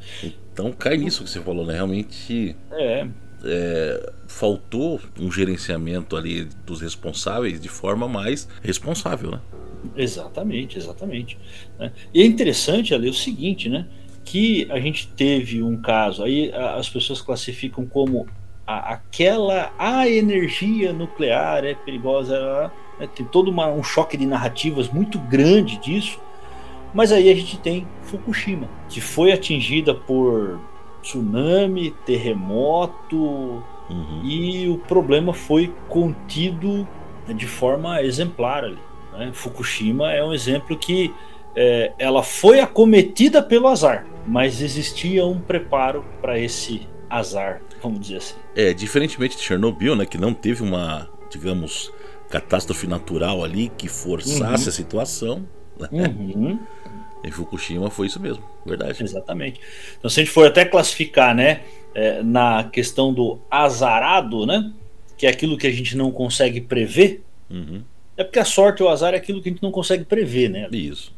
[0.54, 1.74] Então cai nisso que você falou, né?
[1.74, 2.56] Realmente.
[2.70, 3.06] É.
[3.46, 9.40] É, faltou um gerenciamento ali dos responsáveis de forma mais responsável, né?
[9.94, 11.36] Exatamente, exatamente.
[11.78, 11.92] Né?
[12.14, 13.86] E é interessante ali o seguinte, né?
[14.24, 18.26] Que a gente teve um caso, aí as pessoas classificam como
[18.66, 23.06] a, aquela a energia nuclear é perigosa, né?
[23.14, 26.18] Tem todo uma, um choque de narrativas muito grande disso.
[26.94, 30.61] Mas aí a gente tem Fukushima, que foi atingida por
[31.02, 34.20] tsunami, terremoto, uhum.
[34.24, 36.88] e o problema foi contido
[37.35, 38.78] de forma exemplar ali.
[39.12, 39.30] Né?
[39.33, 41.12] Fukushima é um exemplo que
[41.57, 48.16] é, ela foi acometida pelo azar, mas existia um preparo para esse azar, vamos dizer
[48.16, 48.35] assim.
[48.57, 51.92] É, diferentemente de Chernobyl, né, que não teve uma, digamos,
[52.28, 54.68] catástrofe natural ali que forçasse uhum.
[54.68, 55.48] a situação.
[55.78, 55.88] Né?
[55.92, 56.59] Uhum.
[57.24, 59.02] Em Fukushima foi isso mesmo, verdade.
[59.02, 59.60] Exatamente.
[59.98, 61.62] Então, se a gente for até classificar, né,
[61.94, 64.72] é, na questão do azarado, né,
[65.16, 67.82] que é aquilo que a gente não consegue prever, uhum.
[68.16, 70.50] é porque a sorte ou o azar é aquilo que a gente não consegue prever,
[70.50, 70.68] né?
[70.70, 71.14] Isso.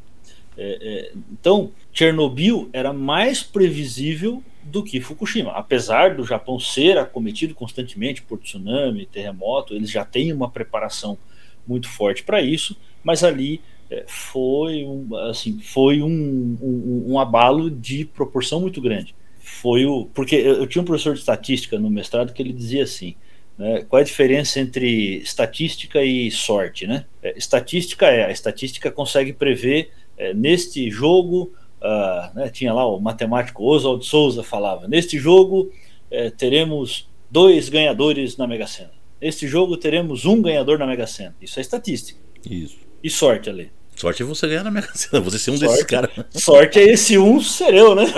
[0.56, 5.52] É, é, então, Chernobyl era mais previsível do que Fukushima.
[5.52, 11.18] Apesar do Japão ser acometido constantemente por tsunami, terremoto, eles já têm uma preparação
[11.66, 13.60] muito forte para isso, mas ali
[14.06, 19.14] foi um, assim, foi um, um, um, abalo de proporção muito grande.
[19.38, 23.14] Foi o porque eu tinha um professor de estatística no mestrado que ele dizia assim,
[23.56, 27.04] né, qual é a diferença entre estatística e sorte, né?
[27.22, 32.98] É, estatística é a estatística consegue prever é, neste jogo Uh, né, tinha lá o
[32.98, 35.70] matemático Oswald Souza falava: neste jogo
[36.10, 38.92] eh, teremos dois ganhadores na Mega Sena.
[39.20, 41.34] Neste jogo teremos um ganhador na Mega Sena.
[41.40, 42.18] Isso é estatística.
[42.48, 42.78] Isso.
[43.02, 43.70] E sorte, Ale.
[43.96, 46.10] Sorte é você ganhar na Mega Sena, você ser um sorte, desses caras.
[46.30, 48.04] Sorte é esse um ser eu, né?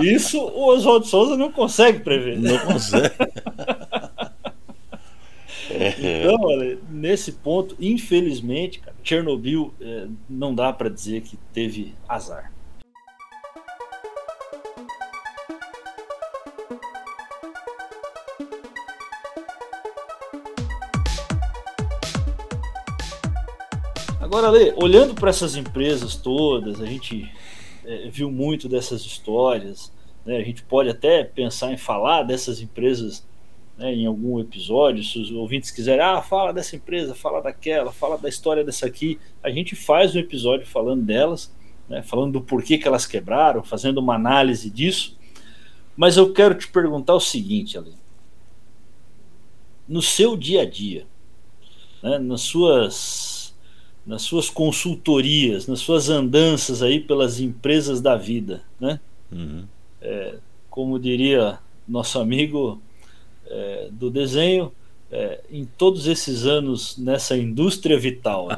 [0.00, 2.38] Isso o Oswaldo Souza não consegue prever.
[2.38, 3.14] Não consegue.
[5.70, 12.50] Então, olha, nesse ponto, infelizmente, cara, Chernobyl é, não dá para dizer que teve azar.
[24.28, 27.32] Agora, Lê, olhando para essas empresas todas, a gente
[27.82, 29.90] é, viu muito dessas histórias,
[30.22, 30.36] né?
[30.36, 33.26] a gente pode até pensar em falar dessas empresas
[33.78, 38.18] né, em algum episódio, se os ouvintes quiserem, ah, fala dessa empresa, fala daquela, fala
[38.18, 41.50] da história dessa aqui, a gente faz um episódio falando delas,
[41.88, 45.16] né, falando do porquê que elas quebraram, fazendo uma análise disso.
[45.96, 47.94] Mas eu quero te perguntar o seguinte, Ale.
[49.88, 51.06] No seu dia a dia,
[52.02, 53.37] né, nas suas
[54.08, 58.98] nas suas consultorias, nas suas andanças aí pelas empresas da vida, né?
[59.30, 59.66] Uhum.
[60.00, 60.36] É,
[60.70, 62.80] como diria nosso amigo
[63.46, 64.72] é, do desenho,
[65.12, 68.48] é, em todos esses anos nessa indústria vital.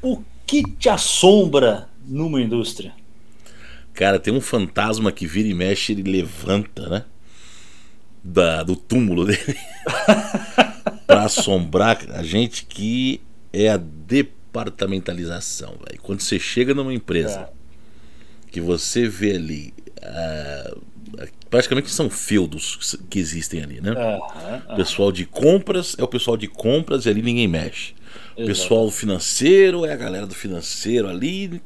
[0.00, 2.94] o que te assombra numa indústria?
[3.94, 7.04] Cara, tem um fantasma que vira e mexe, ele levanta, né?
[8.22, 9.56] Da, do túmulo dele.
[11.08, 15.74] para assombrar a gente que é a departamentalização.
[15.88, 15.98] Véio.
[16.02, 18.50] Quando você chega numa empresa é.
[18.50, 19.72] que você vê ali.
[19.96, 20.80] Uh,
[21.48, 23.92] praticamente são feudos que existem ali, né?
[24.70, 27.94] O pessoal de compras é o pessoal de compras e ali ninguém mexe.
[28.36, 31.62] O pessoal financeiro é a galera do financeiro ali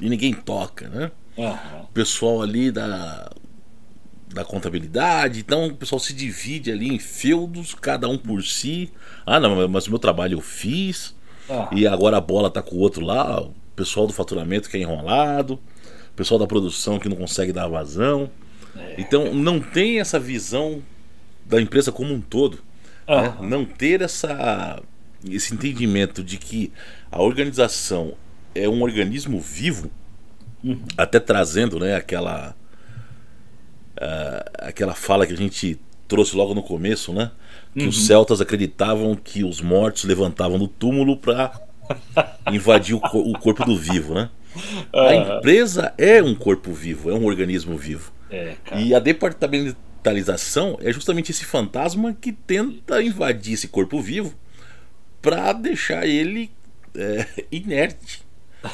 [0.00, 1.10] e ninguém toca, né?
[1.84, 3.30] O pessoal ali da
[4.32, 5.40] da contabilidade.
[5.40, 8.92] Então o pessoal se divide ali em feudos, cada um por si.
[9.24, 11.14] Ah, não, mas o meu trabalho eu fiz.
[11.48, 11.68] Ah.
[11.72, 13.42] E agora a bola tá com o outro lá.
[13.42, 15.54] O pessoal do faturamento que é enrolado.
[15.54, 18.30] O pessoal da produção que não consegue dar vazão.
[18.76, 18.94] É.
[18.98, 20.82] Então não tem essa visão
[21.44, 22.58] da empresa como um todo.
[23.06, 23.22] Ah.
[23.22, 23.36] Né?
[23.42, 24.82] Não ter essa,
[25.28, 26.72] esse entendimento de que
[27.10, 28.14] a organização
[28.54, 29.90] é um organismo vivo.
[30.64, 30.82] Uhum.
[30.96, 32.54] Até trazendo né, aquela
[33.96, 35.78] uh, aquela fala que a gente
[36.08, 37.30] trouxe logo no começo, né?
[37.74, 37.88] Que uhum.
[37.88, 41.60] os celtas acreditavam que os mortos levantavam do túmulo para
[42.52, 44.30] invadir o, o, corpo do vivo, né?
[44.94, 45.00] Uhum.
[45.00, 48.12] A empresa é um corpo vivo, é um organismo vivo.
[48.30, 54.34] É, e a departamentalização é justamente esse fantasma que tenta invadir esse corpo vivo
[55.22, 56.50] para deixar ele
[56.94, 58.22] é, inerte.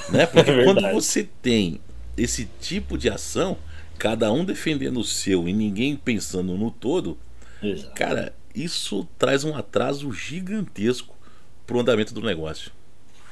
[0.08, 0.24] Né?
[0.26, 1.80] Porque é quando você tem
[2.16, 3.56] esse tipo de ação,
[3.98, 7.18] cada um defendendo o seu e ninguém pensando no todo,
[7.62, 7.94] Exato.
[7.94, 11.16] cara, isso traz um atraso gigantesco
[11.66, 12.72] para o andamento do negócio.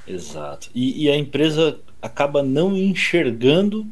[0.06, 0.70] Exato.
[0.74, 3.86] E, e a empresa acaba não enxergando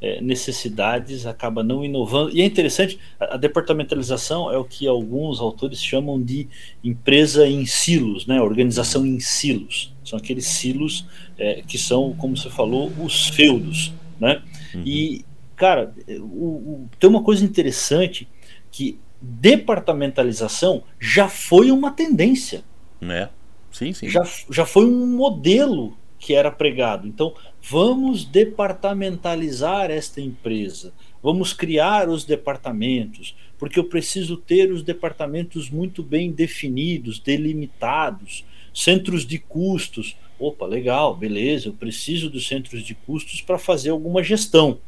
[0.00, 2.34] é, necessidades, acaba não inovando.
[2.34, 6.48] E é interessante, a, a, departamentalização é o que alguns autores chamam de
[6.82, 8.40] empresa em silos, né?
[8.40, 9.92] organização em silos.
[10.04, 11.06] São aqueles silos
[11.38, 13.92] é, que são, como você falou, os feudos.
[14.18, 14.42] Né?
[14.74, 14.82] Uhum.
[14.86, 15.24] E,
[15.60, 18.26] cara, o, o, tem uma coisa interessante
[18.72, 22.64] que departamentalização já foi uma tendência.
[23.02, 23.28] É.
[23.70, 24.08] Sim, sim.
[24.08, 27.06] Já, já foi um modelo que era pregado.
[27.06, 30.94] Então, vamos departamentalizar esta empresa.
[31.22, 39.26] Vamos criar os departamentos, porque eu preciso ter os departamentos muito bem definidos, delimitados, centros
[39.26, 40.16] de custos.
[40.38, 44.78] Opa, legal, beleza, eu preciso dos centros de custos para fazer alguma gestão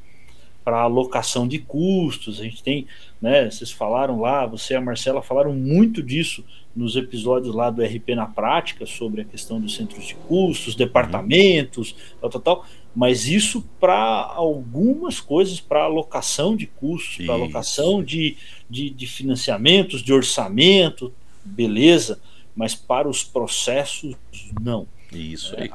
[0.64, 2.40] para alocação de custos.
[2.40, 2.86] A gente tem,
[3.20, 3.50] né?
[3.50, 6.44] Vocês falaram lá, você e a Marcela falaram muito disso
[6.74, 11.94] nos episódios lá do RP na prática sobre a questão dos centros de custos, departamentos,
[12.20, 12.66] tal, tal, tal.
[12.94, 18.36] Mas isso para algumas coisas, para alocação de custos, para alocação de,
[18.68, 21.12] de, de financiamentos, de orçamento,
[21.44, 22.20] beleza.
[22.54, 24.14] Mas para os processos,
[24.60, 24.86] não.
[25.12, 25.70] Isso aí.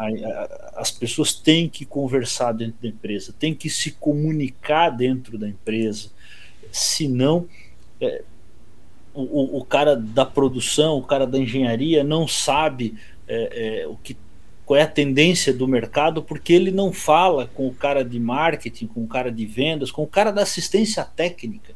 [0.75, 6.09] As pessoas têm que conversar dentro da empresa, têm que se comunicar dentro da empresa,
[6.71, 7.47] senão
[8.01, 8.23] é,
[9.13, 12.95] o, o cara da produção, o cara da engenharia não sabe
[13.27, 14.15] é, é, o que
[14.67, 18.85] qual é a tendência do mercado, porque ele não fala com o cara de marketing,
[18.87, 21.73] com o cara de vendas, com o cara da assistência técnica,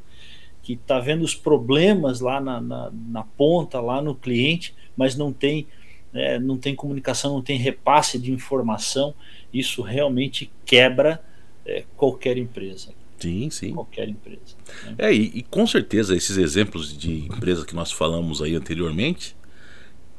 [0.62, 5.32] que está vendo os problemas lá na, na, na ponta, lá no cliente, mas não
[5.32, 5.67] tem
[6.13, 9.13] né, não tem comunicação, não tem repasse de informação,
[9.54, 11.21] isso realmente quebra
[11.65, 12.89] é, qualquer empresa.
[13.19, 13.74] Sim, sim.
[13.74, 14.56] Qualquer empresa.
[14.86, 14.95] Né?
[14.97, 19.36] É, e, e, com certeza esses exemplos de empresas que nós falamos aí anteriormente,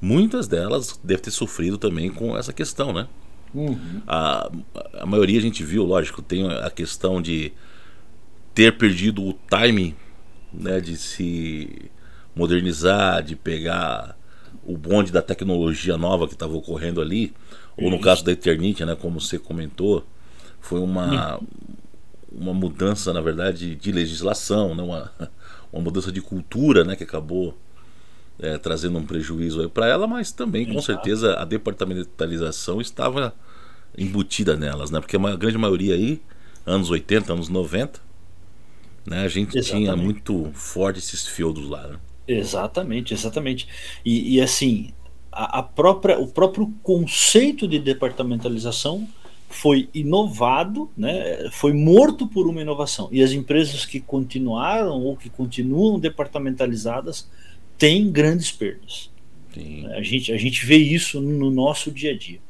[0.01, 3.09] muitas delas devem ter sofrido também com essa questão, né?
[3.53, 4.03] Uhum.
[4.07, 4.51] A,
[4.95, 7.53] a maioria a gente viu, lógico, tem a questão de
[8.55, 9.95] ter perdido o timing
[10.53, 11.91] né, de se
[12.35, 14.17] modernizar, de pegar
[14.65, 17.35] o bonde da tecnologia nova que estava ocorrendo ali,
[17.77, 20.05] ou no caso da Eternity, né, como você comentou,
[20.61, 21.41] foi uma,
[22.31, 25.11] uma mudança, na verdade, de legislação, né, uma,
[25.73, 27.57] uma mudança de cultura né, que acabou
[28.39, 33.35] é, trazendo um prejuízo para ela, mas também, com certeza, a departamentalização estava
[33.97, 36.21] embutida nelas, né, porque a grande maioria aí,
[36.65, 38.01] anos 80, anos 90,
[39.07, 39.87] né, a gente Exatamente.
[39.87, 41.89] tinha muito forte esses feudos lá.
[41.89, 41.97] Né?
[42.39, 43.69] Exatamente, exatamente.
[44.05, 44.93] E, e assim,
[45.31, 49.09] a, a, própria, o próprio conceito de departamentalização
[49.49, 53.09] foi inovado, né, foi morto por uma inovação.
[53.13, 57.29] E as empresas que continuaram ou que continuam departamentalizadas
[57.77, 59.11] têm grandes perdas.
[59.53, 59.87] Sim.
[59.89, 62.41] A, gente, a gente vê isso no nosso dia a dia.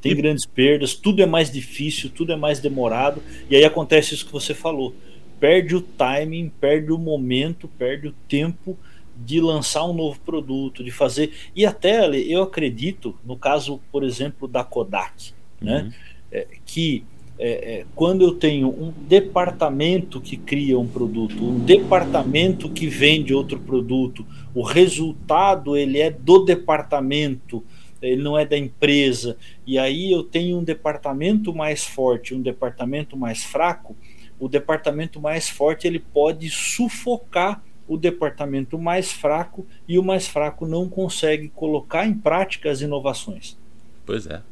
[0.00, 4.26] Tem grandes perdas, tudo é mais difícil, tudo é mais demorado, e aí acontece isso
[4.26, 4.94] que você falou.
[5.40, 8.78] Perde o timing, perde o momento, perde o tempo
[9.24, 11.32] de lançar um novo produto, de fazer.
[11.54, 15.88] E até eu acredito, no caso, por exemplo, da Kodak, né, uhum.
[15.88, 15.94] né,
[16.30, 17.04] é, que
[17.40, 23.32] é, é, quando eu tenho um departamento que cria um produto, um departamento que vende
[23.32, 27.64] outro produto, o resultado ele é do departamento,
[28.02, 29.36] ele não é da empresa.
[29.64, 33.96] E aí eu tenho um departamento mais forte, um departamento mais fraco.
[34.38, 40.66] O departamento mais forte ele pode sufocar o departamento mais fraco e o mais fraco
[40.66, 43.56] não consegue colocar em prática as inovações.
[44.04, 44.42] Pois é.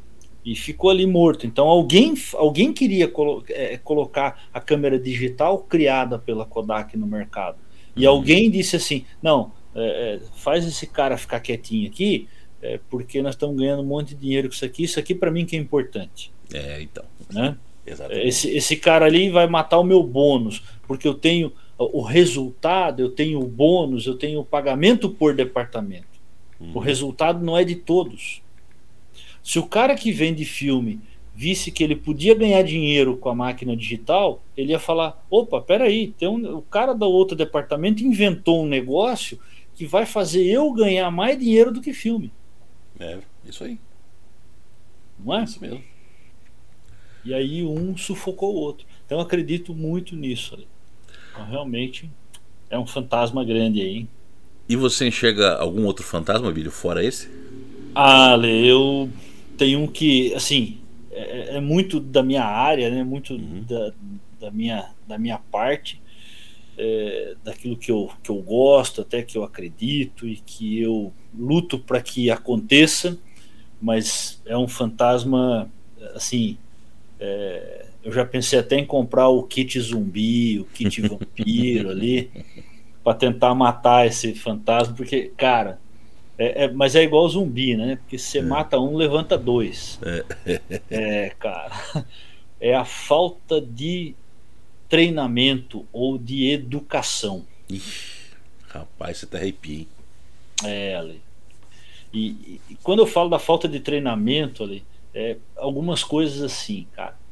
[0.43, 1.45] E ficou ali morto.
[1.45, 7.57] Então alguém, alguém queria colo é, colocar a câmera digital criada pela Kodak no mercado.
[7.95, 8.13] E uhum.
[8.13, 12.27] alguém disse assim: não, é, é faz esse cara ficar quietinho aqui,
[12.61, 14.83] é, porque nós estamos ganhando um monte de dinheiro com isso aqui.
[14.83, 16.31] Isso aqui para mim que é importante.
[16.53, 17.03] É, então.
[17.29, 17.57] Né?
[17.85, 18.27] Exatamente.
[18.27, 23.09] Esse, esse cara ali vai matar o meu bônus, porque eu tenho o resultado, eu
[23.09, 26.07] tenho o bônus, eu tenho o pagamento por departamento.
[26.59, 26.71] Uhum.
[26.73, 28.41] O resultado não é de todos.
[29.43, 30.99] Se o cara que vende filme
[31.35, 36.07] visse que ele podia ganhar dinheiro com a máquina digital, ele ia falar: opa, peraí,
[36.17, 39.39] tem um, o cara do outro departamento inventou um negócio
[39.75, 42.31] que vai fazer eu ganhar mais dinheiro do que filme.
[42.99, 43.79] É, isso aí.
[45.23, 45.43] Não é?
[45.43, 45.83] Isso mesmo.
[47.23, 48.87] E aí um sufocou o outro.
[49.05, 50.55] Então eu acredito muito nisso.
[50.55, 50.67] Ali.
[51.37, 52.09] Então, realmente
[52.69, 54.07] é um fantasma grande aí.
[54.67, 57.29] E você enxerga algum outro fantasma, Bilho, fora esse?
[57.93, 59.09] Ah, Ale, eu
[59.57, 60.79] tenho um que, assim,
[61.11, 63.03] é, é muito da minha área, né?
[63.03, 63.63] Muito uhum.
[63.67, 63.93] da,
[64.39, 66.01] da, minha, da minha parte,
[66.77, 71.79] é, daquilo que eu, que eu gosto, até que eu acredito e que eu luto
[71.79, 73.17] para que aconteça,
[73.81, 75.69] mas é um fantasma,
[76.13, 76.57] assim,
[77.19, 82.31] é, eu já pensei até em comprar o kit zumbi, o kit vampiro ali,
[83.03, 85.77] para tentar matar esse fantasma, porque, cara,
[86.37, 87.97] é, é, mas é igual zumbi, né?
[87.97, 88.43] Porque se você é.
[88.43, 89.99] mata um, levanta dois.
[90.45, 90.61] É.
[90.89, 92.05] é, cara.
[92.61, 94.15] É a falta de
[94.87, 97.45] treinamento ou de educação.
[97.69, 98.31] Ixi,
[98.69, 99.87] rapaz, você tá arrepia, hein?
[100.63, 101.21] É, Ali.
[102.13, 107.26] E, e, quando eu falo da falta de treinamento, Ali, é, algumas coisas assim, cara.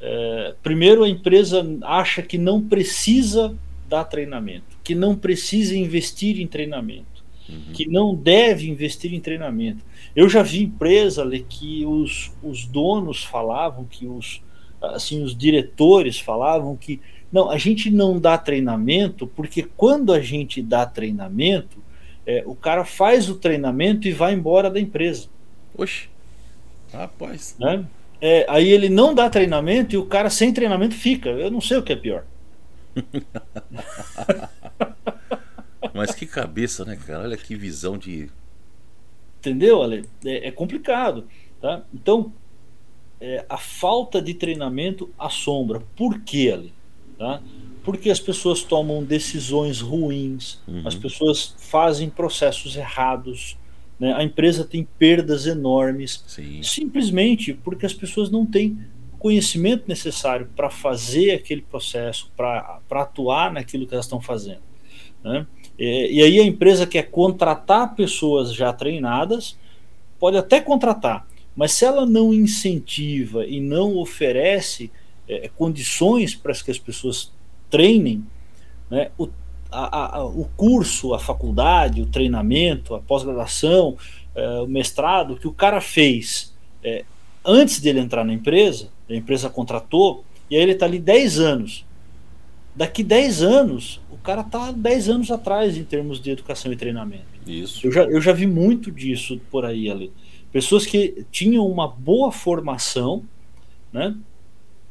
[0.00, 3.54] É, primeiro, a empresa acha que não precisa
[3.88, 7.72] dar treinamento, que não precisa investir em treinamento, uhum.
[7.72, 9.84] que não deve investir em treinamento.
[10.14, 14.42] Eu já vi empresa ali, que os, os donos falavam, que os,
[14.80, 20.62] assim, os diretores falavam que não, a gente não dá treinamento porque quando a gente
[20.62, 21.78] dá treinamento,
[22.26, 25.28] é, o cara faz o treinamento e vai embora da empresa.
[25.76, 26.08] Oxe,
[26.92, 27.56] rapaz.
[27.58, 27.84] Né?
[28.20, 31.30] É, aí ele não dá treinamento e o cara sem treinamento fica.
[31.30, 32.24] Eu não sei o que é pior.
[35.94, 37.24] Mas que cabeça, né, cara?
[37.24, 38.30] Olha que visão de.
[39.38, 40.04] Entendeu, Ale?
[40.24, 41.26] É, é complicado.
[41.60, 41.82] Tá?
[41.92, 42.32] Então,
[43.20, 45.82] é, a falta de treinamento assombra.
[45.96, 46.74] Por quê, Ale?
[47.18, 47.42] Tá?
[47.82, 50.86] Porque as pessoas tomam decisões ruins, uhum.
[50.86, 53.56] as pessoas fazem processos errados,
[54.00, 54.14] né?
[54.14, 56.62] A empresa tem perdas enormes, Sim.
[56.62, 58.78] simplesmente porque as pessoas não têm
[59.18, 64.62] conhecimento necessário para fazer aquele processo, para atuar naquilo que elas estão fazendo.
[65.22, 65.46] Né?
[65.78, 69.58] E, e aí a empresa quer contratar pessoas já treinadas,
[70.18, 74.90] pode até contratar, mas se ela não incentiva e não oferece
[75.28, 77.30] é, condições para que as pessoas
[77.68, 78.24] treinem,
[78.90, 79.28] né, o,
[79.70, 83.96] a, a, o curso, a faculdade, o treinamento, a pós-graduação,
[84.34, 87.04] é, o mestrado que o cara fez é,
[87.44, 91.84] antes dele entrar na empresa, a empresa contratou, e aí ele está ali 10 anos.
[92.74, 97.24] Daqui 10 anos, o cara está 10 anos atrás em termos de educação e treinamento.
[97.46, 97.86] Isso.
[97.86, 100.12] Eu já, eu já vi muito disso por aí ali.
[100.52, 103.24] Pessoas que tinham uma boa formação,
[103.92, 104.14] né?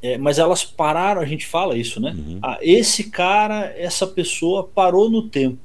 [0.02, 2.16] É, mas elas pararam, a gente fala isso, né?
[2.18, 2.40] Uhum.
[2.42, 5.60] Ah, esse cara, essa pessoa parou no tempo.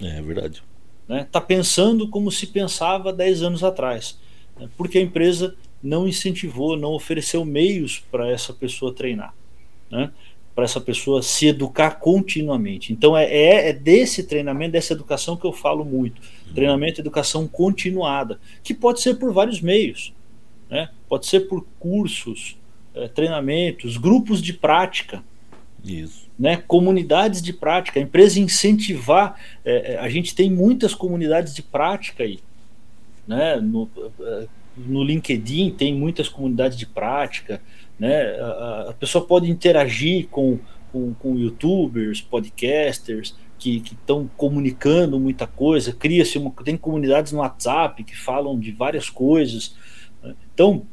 [0.00, 0.62] É verdade.
[1.08, 1.26] Né?
[1.30, 4.18] Tá pensando como se pensava 10 anos atrás.
[4.58, 4.68] Né?
[4.76, 9.34] Porque a empresa não incentivou, não ofereceu meios para essa pessoa treinar.
[9.90, 10.12] Né?
[10.54, 12.92] Para essa pessoa se educar continuamente.
[12.92, 16.20] Então é, é, é, desse treinamento, dessa educação que eu falo muito.
[16.20, 16.54] Uhum.
[16.54, 20.12] Treinamento e educação continuada, que pode ser por vários meios.
[20.68, 20.90] Né?
[21.08, 22.56] Pode ser por cursos,
[23.00, 25.22] é, treinamentos, grupos de prática.
[25.84, 26.28] Isso.
[26.38, 29.36] Né, comunidades de prática, a empresa incentivar.
[29.64, 32.38] É, a gente tem muitas comunidades de prática aí.
[33.26, 33.88] Né, no,
[34.76, 37.60] no LinkedIn tem muitas comunidades de prática.
[37.98, 40.58] Né, a, a pessoa pode interagir com,
[40.92, 45.92] com, com youtubers, podcasters que estão comunicando muita coisa.
[45.92, 49.76] Cria-se tem comunidades no WhatsApp que falam de várias coisas.
[50.22, 50.34] Né.
[50.54, 50.86] Então,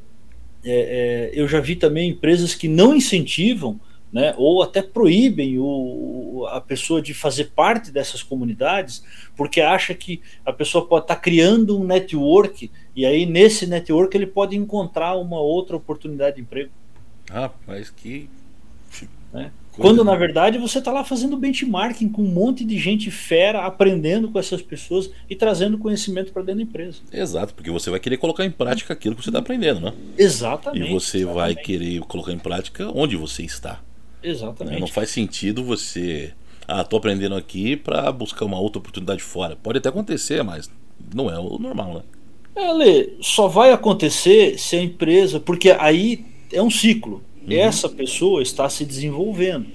[0.68, 3.80] é, é, eu já vi também empresas que não incentivam,
[4.12, 9.04] né, ou até proíbem o, a pessoa de fazer parte dessas comunidades,
[9.36, 14.16] porque acha que a pessoa pode estar tá criando um network e aí nesse network
[14.16, 16.72] ele pode encontrar uma outra oportunidade de emprego.
[17.30, 18.30] Ah, mas que
[19.32, 19.52] né?
[19.78, 24.30] Quando na verdade você está lá fazendo benchmarking com um monte de gente fera, aprendendo
[24.30, 27.00] com essas pessoas e trazendo conhecimento para dentro da empresa.
[27.12, 29.94] Exato, porque você vai querer colocar em prática aquilo que você está aprendendo, né?
[30.18, 30.90] Exatamente.
[30.90, 31.36] E você exatamente.
[31.36, 33.82] vai querer colocar em prática onde você está.
[34.22, 34.80] Exatamente.
[34.80, 36.34] Não faz sentido você.
[36.68, 39.56] Ah, tô aprendendo aqui para buscar uma outra oportunidade fora.
[39.56, 40.70] Pode até acontecer, mas
[41.14, 42.02] não é o normal, né?
[42.56, 45.40] É, Lê, só vai acontecer se a empresa.
[45.40, 47.22] Porque aí é um ciclo.
[47.48, 47.54] Uhum.
[47.54, 49.68] Essa pessoa está se desenvolvendo,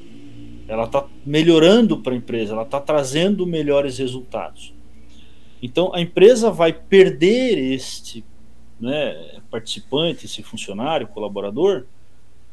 [0.69, 4.75] ela está melhorando para a empresa, ela está trazendo melhores resultados.
[5.63, 8.25] Então a empresa vai perder este
[8.79, 11.87] né, participante, esse funcionário, colaborador,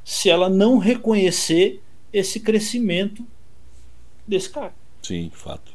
[0.04, 1.82] se ela não reconhecer
[2.14, 3.26] esse crescimento
[4.28, 4.74] desse cara.
[5.02, 5.72] Sim, de fato.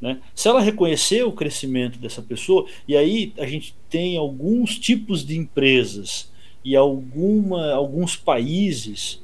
[0.00, 0.20] Né?
[0.34, 5.36] Se ela reconhecer o crescimento dessa pessoa, e aí a gente tem alguns tipos de
[5.36, 6.30] empresas
[6.66, 9.22] e alguma, alguns países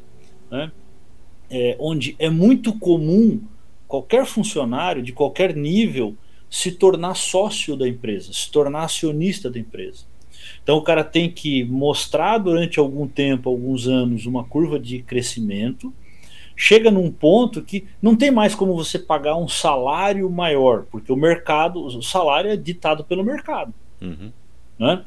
[0.49, 0.71] né,
[1.51, 3.41] é, onde é muito comum
[3.89, 6.17] qualquer funcionário de qualquer nível
[6.49, 10.05] se tornar sócio da empresa, se tornar acionista da empresa.
[10.63, 15.93] Então o cara tem que mostrar durante algum tempo, alguns anos, uma curva de crescimento.
[16.55, 21.17] Chega num ponto que não tem mais como você pagar um salário maior, porque o
[21.17, 23.75] mercado, o salário é ditado pelo mercado.
[24.01, 24.31] Uhum.
[24.79, 25.03] Né?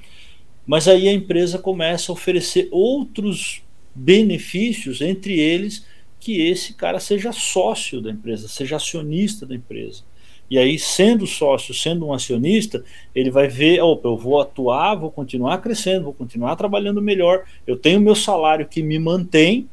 [0.65, 3.61] Mas aí a empresa começa a oferecer outros
[3.93, 5.85] benefícios, entre eles
[6.19, 10.03] que esse cara seja sócio da empresa, seja acionista da empresa.
[10.49, 15.11] E aí, sendo sócio, sendo um acionista, ele vai ver: opa, eu vou atuar, vou
[15.11, 19.67] continuar crescendo, vou continuar trabalhando melhor, eu tenho meu salário que me mantém,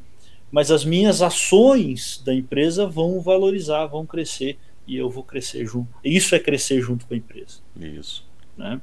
[0.51, 5.89] mas as minhas ações da empresa vão valorizar, vão crescer e eu vou crescer junto.
[6.03, 7.59] Isso é crescer junto com a empresa.
[7.79, 8.25] Isso.
[8.57, 8.81] Né?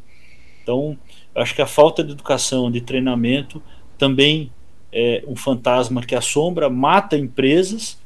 [0.63, 0.97] Então,
[1.35, 3.63] acho que a falta de educação, de treinamento,
[3.99, 4.51] também
[4.93, 7.99] é um fantasma que assombra, mata empresas,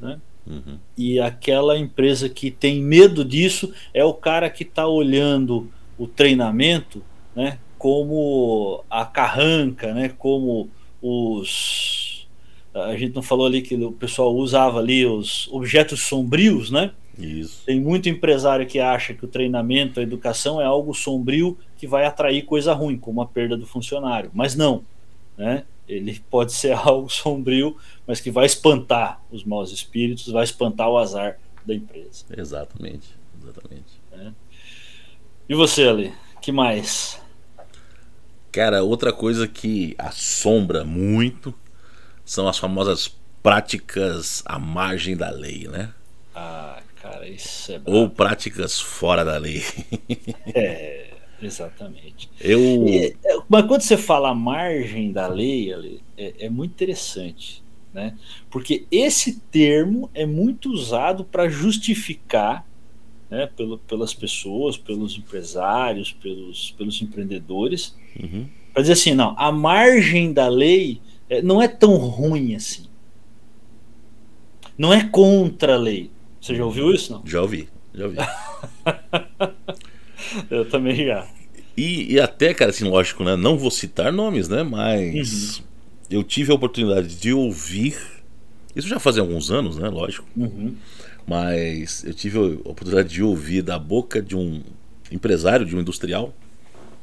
[0.00, 0.20] né?
[0.46, 0.78] Uhum.
[0.96, 7.02] E aquela empresa que tem medo disso é o cara que está olhando o treinamento,
[7.34, 7.58] né?
[7.78, 10.08] Como a carranca, né?
[10.08, 10.68] Como
[11.02, 12.10] os
[12.72, 16.92] a gente não falou ali que o pessoal usava ali os objetos sombrios, né?
[17.20, 17.62] Isso.
[17.66, 22.04] Tem muito empresário que acha que o treinamento, a educação é algo sombrio que vai
[22.04, 24.30] atrair coisa ruim, como a perda do funcionário.
[24.34, 24.84] Mas não.
[25.36, 25.64] Né?
[25.88, 30.98] Ele pode ser algo sombrio, mas que vai espantar os maus espíritos, vai espantar o
[30.98, 32.24] azar da empresa.
[32.36, 33.08] Exatamente.
[33.42, 34.00] Exatamente.
[34.12, 34.30] É.
[35.48, 36.12] E você, Ali?
[36.40, 37.20] que mais?
[38.50, 41.54] Cara, outra coisa que assombra muito
[42.24, 45.92] são as famosas práticas à margem da lei, né?
[46.34, 47.98] Ah, cara, isso é bravo.
[47.98, 49.62] Ou práticas fora da lei.
[50.54, 51.10] é,
[51.42, 52.30] exatamente.
[52.40, 52.86] Eu...
[52.88, 57.62] E, é, mas quando você fala margem da lei, é, é muito interessante.
[57.92, 58.16] Né?
[58.48, 62.64] Porque esse termo é muito usado para justificar
[63.28, 68.48] né, pelo, pelas pessoas, pelos empresários, pelos, pelos empreendedores, uhum.
[68.72, 72.86] para dizer assim, não, a margem da lei é, não é tão ruim assim.
[74.76, 76.10] não é contra a lei.
[76.40, 77.12] Você já ouviu isso?
[77.12, 77.22] Não?
[77.26, 78.16] Já ouvi, já ouvi.
[80.50, 81.26] Eu também já.
[81.76, 83.36] E, e, até, cara, assim, lógico, né?
[83.36, 84.62] Não vou citar nomes, né?
[84.62, 85.64] Mas uhum.
[86.10, 87.96] eu tive a oportunidade de ouvir.
[88.76, 89.88] Isso já fazia alguns anos, né?
[89.88, 90.26] Lógico.
[90.36, 90.74] Uhum.
[91.26, 94.62] Mas eu tive a oportunidade de ouvir da boca de um
[95.10, 96.34] empresário, de um industrial,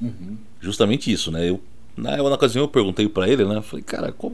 [0.02, 0.38] uhum.
[0.62, 1.50] justamente isso, né?
[1.50, 1.62] Eu,
[1.96, 3.62] na, na ocasião eu perguntei para ele, né?
[3.62, 4.34] Falei, cara, qual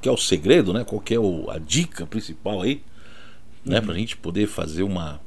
[0.00, 0.84] que é o segredo, né?
[0.84, 2.82] Qual que é o, a dica principal aí,
[3.64, 3.78] né?
[3.78, 3.86] Uhum.
[3.86, 5.20] Pra gente poder fazer uma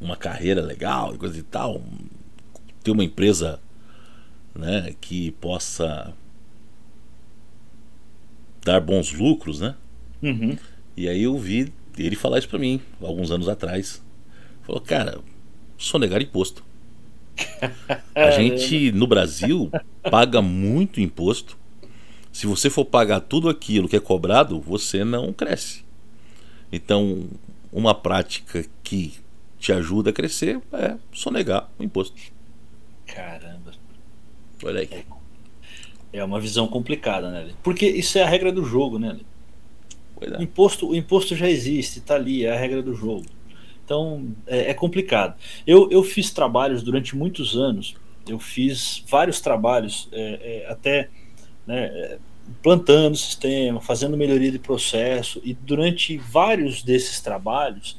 [0.00, 1.82] uma carreira legal e coisa e tal,
[2.82, 3.60] ter uma empresa,
[4.54, 4.94] né?
[5.00, 6.12] Que possa
[8.62, 9.74] dar bons lucros, né?
[10.22, 10.56] Uhum.
[10.96, 14.02] E aí eu vi ele falar isso para mim alguns anos atrás.
[14.62, 15.20] Falou, cara,
[15.78, 16.64] sonegar imposto.
[18.14, 19.70] A gente no Brasil
[20.10, 21.56] paga muito imposto.
[22.32, 25.85] Se você for pagar tudo aquilo que é cobrado, você não cresce.
[26.72, 27.26] Então,
[27.72, 29.14] uma prática que
[29.58, 32.16] te ajuda a crescer é sonegar o imposto.
[33.06, 33.72] Caramba.
[34.64, 35.04] Olha aí.
[36.12, 37.52] É uma visão complicada, né?
[37.62, 39.18] Porque isso é a regra do jogo, né?
[40.20, 40.38] É.
[40.38, 43.26] O, imposto, o imposto já existe, está ali, é a regra do jogo.
[43.84, 45.36] Então é, é, complicado.
[45.66, 47.94] Eu, eu fiz trabalhos durante muitos anos,
[48.26, 51.08] eu fiz vários trabalhos, é, é, até
[51.66, 52.18] né,
[52.62, 57.98] plantando o sistema, fazendo melhoria de processo, e durante vários desses trabalhos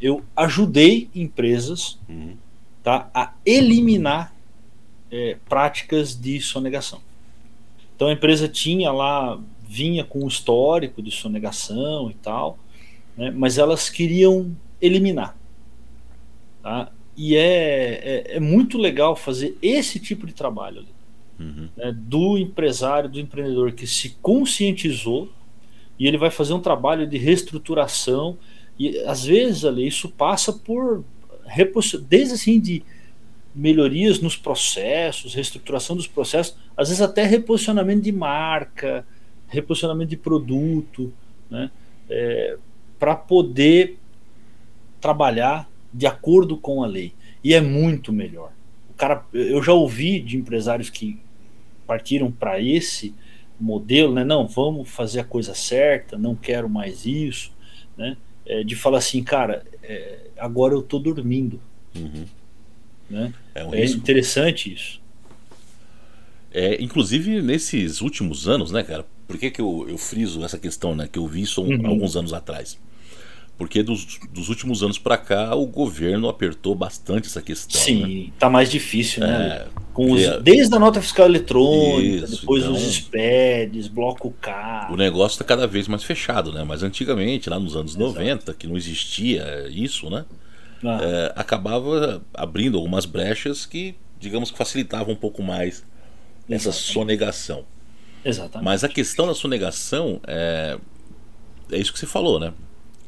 [0.00, 2.36] eu ajudei empresas uhum.
[2.82, 4.34] tá, a eliminar
[5.10, 7.00] é, práticas de sonegação.
[7.94, 12.58] Então a empresa tinha lá vinha com o histórico de sonegação e tal,
[13.16, 15.36] né, mas elas queriam eliminar.
[16.62, 16.92] Tá?
[17.16, 20.93] E é, é, é, muito legal fazer esse tipo de trabalho ali,
[21.38, 21.68] uhum.
[21.76, 25.28] né, do empresário, do empreendedor que se conscientizou
[25.98, 28.36] e ele vai fazer um trabalho de reestruturação
[28.78, 31.04] e às vezes ali isso passa por
[32.08, 32.82] desde assim de
[33.54, 39.06] melhorias nos processos, reestruturação dos processos, às vezes até reposicionamento de marca,
[39.46, 41.12] reposicionamento de produto,
[41.48, 41.70] né?
[42.10, 42.56] É,
[42.98, 43.98] para poder
[45.00, 47.12] trabalhar de acordo com a lei.
[47.42, 48.52] E é muito melhor.
[48.90, 51.20] O cara, eu já ouvi de empresários que
[51.86, 53.14] partiram para esse
[53.60, 54.24] modelo, né?
[54.24, 57.52] Não, vamos fazer a coisa certa, não quero mais isso,
[57.96, 58.16] né?
[58.46, 61.60] É, de falar assim, cara, é, agora eu estou dormindo.
[61.94, 62.26] Uhum.
[63.08, 63.32] Né?
[63.54, 65.00] É, um é interessante isso.
[66.52, 69.04] É, inclusive nesses últimos anos, né, cara?
[69.26, 71.08] Por que, que eu, eu friso essa questão, né?
[71.10, 71.86] Que eu vi isso uhum.
[71.86, 72.78] alguns anos atrás.
[73.56, 77.80] Porque dos, dos últimos anos para cá o governo apertou bastante essa questão.
[77.80, 78.32] Sim, né?
[78.38, 79.66] tá mais difícil, né?
[79.66, 84.88] É, Com os, desde a nota fiscal eletrônica, isso, depois então, os SPEDs, bloco K.
[84.90, 86.64] O negócio está cada vez mais fechado, né?
[86.64, 88.14] Mas antigamente, lá nos anos Exato.
[88.14, 90.24] 90, que não existia isso, né?
[90.84, 90.98] Ah.
[91.00, 95.84] É, acabava abrindo algumas brechas que, digamos que facilitavam um pouco mais
[96.48, 96.92] essa Exatamente.
[96.92, 97.64] sonegação.
[98.24, 98.64] Exatamente.
[98.64, 100.76] Mas a questão da sonegação é,
[101.70, 102.52] é isso que você falou, né?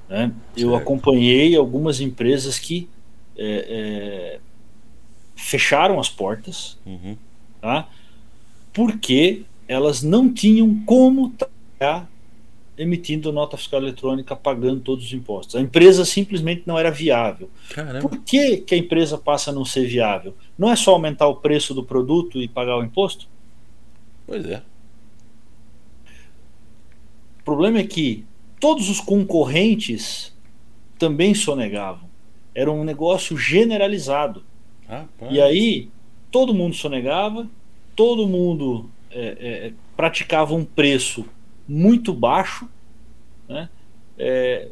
[0.08, 0.32] Né?
[0.56, 2.90] Eu acompanhei algumas empresas que
[3.38, 4.40] é, é,
[5.38, 7.16] fecharam as portas, uhum.
[7.62, 7.88] tá?
[8.78, 12.08] porque elas não tinham como trabalhar
[12.78, 15.56] emitindo nota fiscal eletrônica, pagando todos os impostos.
[15.56, 17.50] A empresa simplesmente não era viável.
[17.72, 18.08] Caramba.
[18.08, 20.36] Por que, que a empresa passa a não ser viável?
[20.56, 23.28] Não é só aumentar o preço do produto e pagar o imposto?
[24.28, 24.62] Pois é.
[27.40, 28.24] O problema é que
[28.60, 30.32] todos os concorrentes
[31.00, 32.08] também sonegavam.
[32.54, 34.44] Era um negócio generalizado.
[35.30, 35.90] E aí
[36.32, 37.48] todo mundo sonegava,
[37.96, 41.26] todo mundo é, é, praticava um preço
[41.68, 42.70] muito baixo.
[43.48, 43.70] Né?
[44.18, 44.70] É,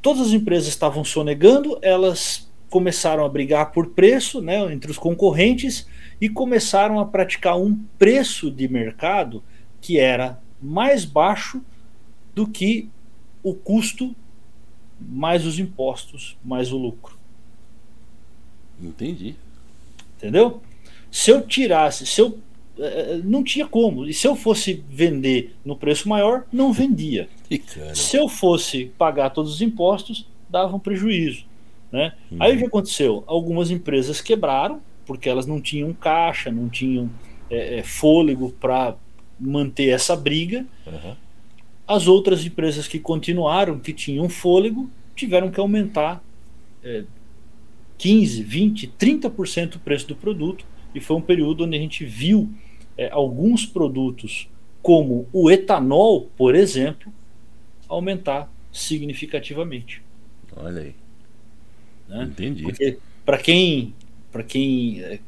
[0.00, 5.86] todas as empresas estavam sonegando, elas começaram a brigar por preço né, entre os concorrentes
[6.20, 9.42] e começaram a praticar um preço de mercado
[9.80, 11.60] que era mais baixo
[12.34, 12.88] do que
[13.42, 14.14] o custo
[15.00, 17.18] mais os impostos, mais o lucro.
[18.82, 19.34] Entendi.
[20.16, 20.60] Entendeu?
[21.10, 22.38] Se eu tirasse, se eu
[22.78, 24.06] eh, não tinha como.
[24.06, 27.28] E se eu fosse vender no preço maior, não vendia.
[27.94, 31.44] Se eu fosse pagar todos os impostos, dava um prejuízo.
[31.90, 32.12] Né?
[32.30, 32.38] Uhum.
[32.40, 33.24] Aí o que aconteceu?
[33.26, 37.10] Algumas empresas quebraram porque elas não tinham caixa, não tinham
[37.50, 38.96] é fôlego para
[39.38, 40.64] manter essa briga.
[40.86, 41.16] Uhum.
[41.86, 46.22] As outras empresas que continuaram, que tinham fôlego, tiveram que aumentar
[46.84, 47.02] é,
[48.00, 50.64] 15, 20, 30% o preço do produto.
[50.94, 52.48] E foi um período onde a gente viu
[52.96, 54.48] é, alguns produtos,
[54.82, 57.12] como o etanol, por exemplo,
[57.88, 60.02] aumentar significativamente.
[60.56, 60.94] Olha aí.
[62.08, 62.24] Né?
[62.24, 62.62] Entendi.
[62.62, 63.94] Porque para quem,
[64.32, 65.18] para quem, é,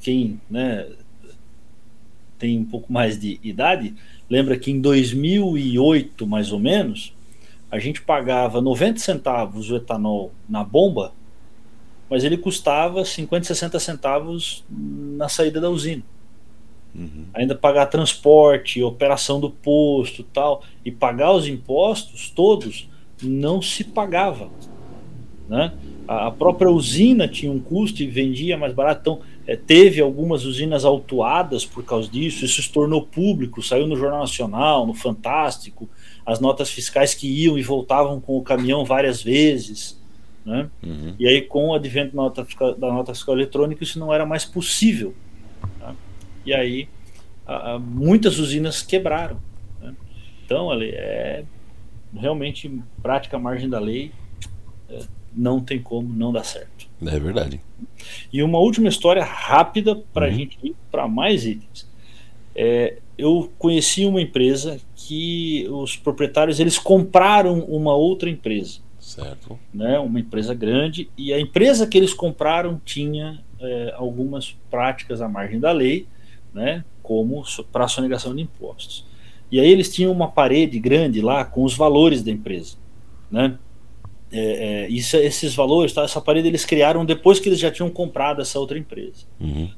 [0.00, 0.86] quem né,
[2.38, 3.94] tem um pouco mais de idade,
[4.30, 7.14] Lembra que em 2008, mais ou menos,
[7.70, 11.12] a gente pagava 90 centavos o etanol na bomba,
[12.08, 16.02] mas ele custava 50, 60 centavos na saída da usina.
[16.94, 17.26] Uhum.
[17.34, 22.88] Ainda pagar transporte, operação do posto tal, e pagar os impostos todos,
[23.22, 24.48] não se pagava.
[25.48, 25.72] Né?
[26.06, 29.00] A própria usina tinha um custo e vendia mais barato.
[29.00, 33.96] Então, é, teve algumas usinas autuadas por causa disso, isso se tornou público, saiu no
[33.96, 35.88] Jornal Nacional, no Fantástico,
[36.24, 39.97] as notas fiscais que iam e voltavam com o caminhão várias vezes.
[40.48, 40.70] Né?
[40.82, 41.14] Uhum.
[41.18, 44.24] E aí, com o advento da nota, fiscal, da nota fiscal eletrônica, isso não era
[44.24, 45.14] mais possível.
[45.78, 45.94] Tá?
[46.46, 46.88] E aí,
[47.46, 49.38] a, a, muitas usinas quebraram.
[49.78, 49.94] Né?
[50.42, 51.44] Então, ali, é
[52.16, 54.10] realmente prática margem da lei,
[54.88, 55.00] é,
[55.36, 56.88] não tem como não dar certo.
[57.04, 57.60] É verdade.
[58.32, 60.34] E uma última história rápida para a uhum.
[60.34, 61.86] gente ir para mais itens.
[62.54, 68.80] É, eu conheci uma empresa que os proprietários eles compraram uma outra empresa.
[69.22, 69.58] Certo.
[69.72, 75.28] Né, uma empresa grande, e a empresa que eles compraram tinha é, algumas práticas à
[75.28, 76.06] margem da lei,
[76.52, 77.42] né, como
[77.72, 79.06] para a sonegação de impostos.
[79.50, 82.76] E aí eles tinham uma parede grande lá com os valores da empresa.
[83.30, 83.58] Né?
[84.30, 87.88] É, é, isso, esses valores, tá, essa parede eles criaram depois que eles já tinham
[87.88, 89.24] comprado essa outra empresa.
[89.40, 89.70] Uhum.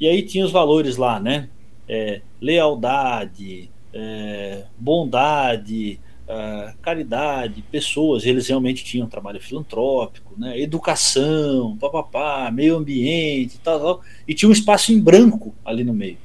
[0.00, 1.48] E aí tinha os valores lá, né?
[1.86, 6.00] É, lealdade, é, bondade,
[6.32, 10.58] é, caridade, pessoas, eles realmente tinham trabalho filantrópico, né?
[10.58, 16.16] educação, papapá, meio ambiente, tal, tal, e tinha um espaço em branco ali no meio.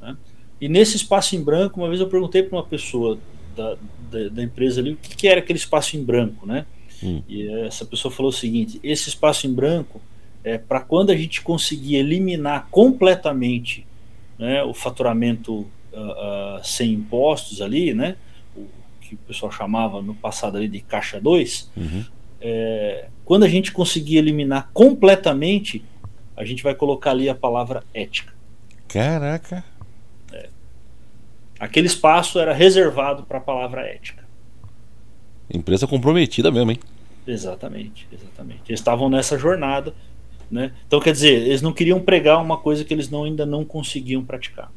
[0.00, 0.16] Né?
[0.58, 3.18] E nesse espaço em branco, uma vez eu perguntei para uma pessoa
[3.54, 3.76] da,
[4.10, 6.64] da, da, empresa ali o que, que, era aquele espaço em branco, né?
[7.02, 7.22] Hum.
[7.28, 10.00] E essa pessoa falou o seguinte: esse espaço em branco
[10.42, 13.86] é para quando a gente conseguir eliminar completamente
[14.38, 15.68] né, o faturamento uh,
[16.60, 18.16] uh, sem impostos ali, né?
[19.08, 21.70] Que o pessoal chamava no passado ali de caixa 2.
[21.76, 22.04] Uhum.
[22.40, 25.84] É, quando a gente conseguir eliminar completamente,
[26.36, 28.34] a gente vai colocar ali a palavra ética.
[28.88, 29.64] Caraca!
[31.58, 34.24] Aquele espaço era reservado para a palavra ética.
[35.52, 36.78] Empresa comprometida mesmo, hein?
[37.26, 38.62] Exatamente, exatamente.
[38.68, 39.94] Eles estavam nessa jornada,
[40.50, 40.72] né?
[40.86, 44.24] Então, quer dizer, eles não queriam pregar uma coisa que eles não, ainda não conseguiam
[44.24, 44.70] praticar.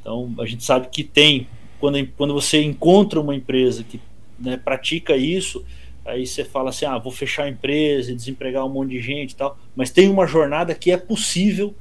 [0.00, 1.48] Então, a gente sabe que tem,
[1.78, 4.00] quando, quando você encontra uma empresa que
[4.38, 5.64] né, pratica isso,
[6.04, 9.32] aí você fala assim: ah, vou fechar a empresa e desempregar um monte de gente
[9.32, 11.74] e tal, mas tem uma jornada que é possível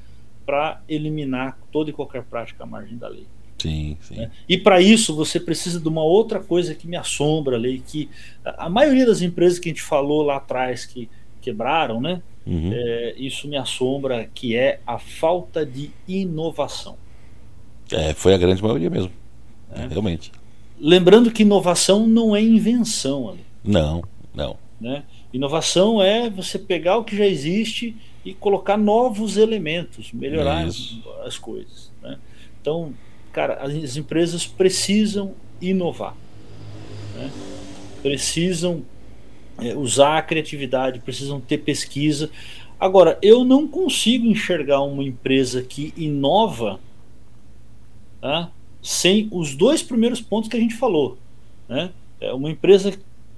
[0.46, 3.26] para eliminar toda e qualquer prática à margem da lei.
[3.58, 4.18] Sim, sim.
[4.18, 4.32] Né?
[4.48, 8.10] E para isso você precisa de uma outra coisa que me assombra ali, que
[8.44, 11.10] a maioria das empresas que a gente falou lá atrás que
[11.42, 12.22] quebraram, né?
[12.46, 12.72] Uhum.
[12.74, 16.96] É, isso me assombra, que é a falta de inovação.
[17.92, 19.12] É, foi a grande maioria mesmo.
[19.74, 19.88] É.
[19.88, 20.32] Realmente.
[20.80, 23.46] Lembrando que inovação não é invenção ali.
[23.64, 24.04] Não,
[24.34, 24.58] não.
[24.80, 25.04] Né?
[25.34, 30.96] Inovação é você pegar o que já existe e colocar novos elementos, melhorar as,
[31.26, 31.92] as, coisas.
[32.02, 32.18] Né?
[32.62, 32.94] Então,
[33.32, 36.16] cara, as empresas precisam inovar,
[37.16, 37.32] né?
[38.02, 38.84] precisam
[39.60, 42.30] é, usar a criatividade, precisam ter pesquisa.
[42.80, 46.80] Agora, eu não consigo enxergar uma empresa que inova
[48.26, 48.50] tá?
[48.86, 51.18] Sem os dois primeiros pontos que a gente falou.
[51.68, 51.92] Né?
[52.22, 52.94] É uma empresa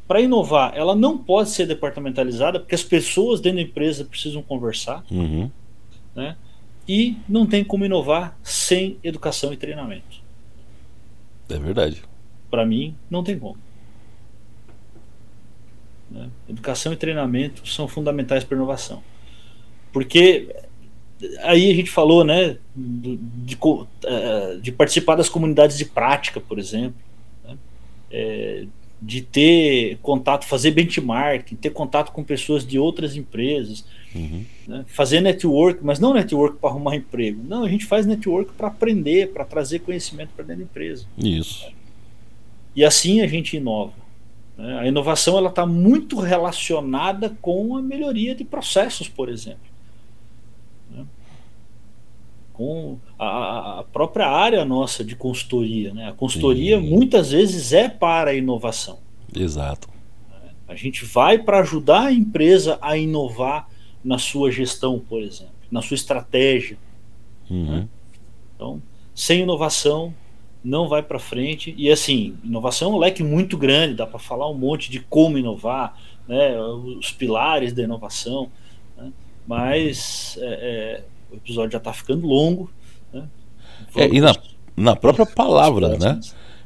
[0.05, 5.05] para inovar, ela não pode ser departamentalizada porque as pessoas dentro da empresa precisam conversar.
[5.09, 5.49] Uhum.
[6.13, 6.35] Né?
[6.85, 10.21] E não tem como inovar sem educação e treinamento.
[11.47, 12.03] É verdade.
[12.51, 13.57] Para mim, não tem como.
[16.11, 16.29] Né?
[16.49, 19.01] Educação e treinamento são fundamentais para inovação.
[19.93, 20.53] Porque
[21.41, 23.57] aí a gente falou né, de, de,
[24.05, 27.01] eh, de participar das comunidades de prática, por exemplo.
[27.43, 27.57] Né?
[28.11, 28.65] É,
[28.99, 34.43] de ter contato, fazer benchmark, ter contato com pessoas de outras empresas, uhum.
[34.67, 34.85] né?
[34.87, 37.43] fazer network, mas não network para arrumar emprego.
[37.47, 41.05] Não, a gente faz network para aprender, para trazer conhecimento para dentro da empresa.
[41.17, 41.67] Isso.
[42.75, 43.93] E assim a gente inova.
[44.57, 44.79] Né?
[44.79, 49.66] A inovação ela está muito relacionada com a melhoria de processos, por exemplo.
[52.57, 55.93] Com a, a, própria área nossa de consultoria.
[55.93, 56.09] Né?
[56.09, 56.89] A consultoria Sim.
[56.89, 58.97] muitas vezes é para a inovação.
[59.33, 59.87] Exato.
[60.67, 63.69] A gente vai para ajudar a empresa a inovar
[64.03, 66.79] na sua gestão, por exemplo, na sua estratégia.
[67.47, 67.65] Uhum.
[67.65, 67.87] Né?
[68.55, 68.81] Então,
[69.13, 70.13] sem inovação,
[70.63, 71.75] não vai para frente.
[71.77, 75.37] E assim, inovação é um leque muito grande, dá para falar um monte de como
[75.37, 75.95] inovar,
[76.27, 78.49] né, os pilares da inovação.
[78.97, 79.13] Né?
[79.45, 82.69] Mas é, é, o episódio já está ficando longo.
[83.13, 83.23] Né?
[83.95, 84.35] É, e na,
[84.75, 86.19] na própria palavra, né?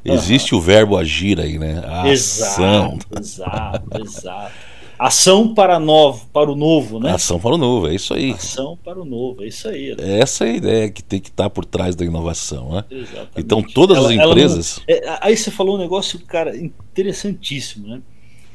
[0.04, 0.60] Existe uhum.
[0.60, 1.84] o verbo agir aí, né?
[1.86, 3.00] A exato, ação.
[3.20, 4.54] exato, exato.
[4.98, 7.12] Ação para novo, para o novo, né?
[7.12, 8.32] Ação para o novo, é isso aí.
[8.34, 9.96] Ação para o novo, é isso aí.
[9.96, 10.20] Né?
[10.20, 12.86] Essa é a ideia que tem que estar tá por trás da inovação, né?
[12.90, 13.32] Exatamente.
[13.38, 14.78] Então todas ela, as empresas.
[14.88, 14.96] Não...
[14.96, 18.02] É, aí você falou um negócio, cara, interessantíssimo, né?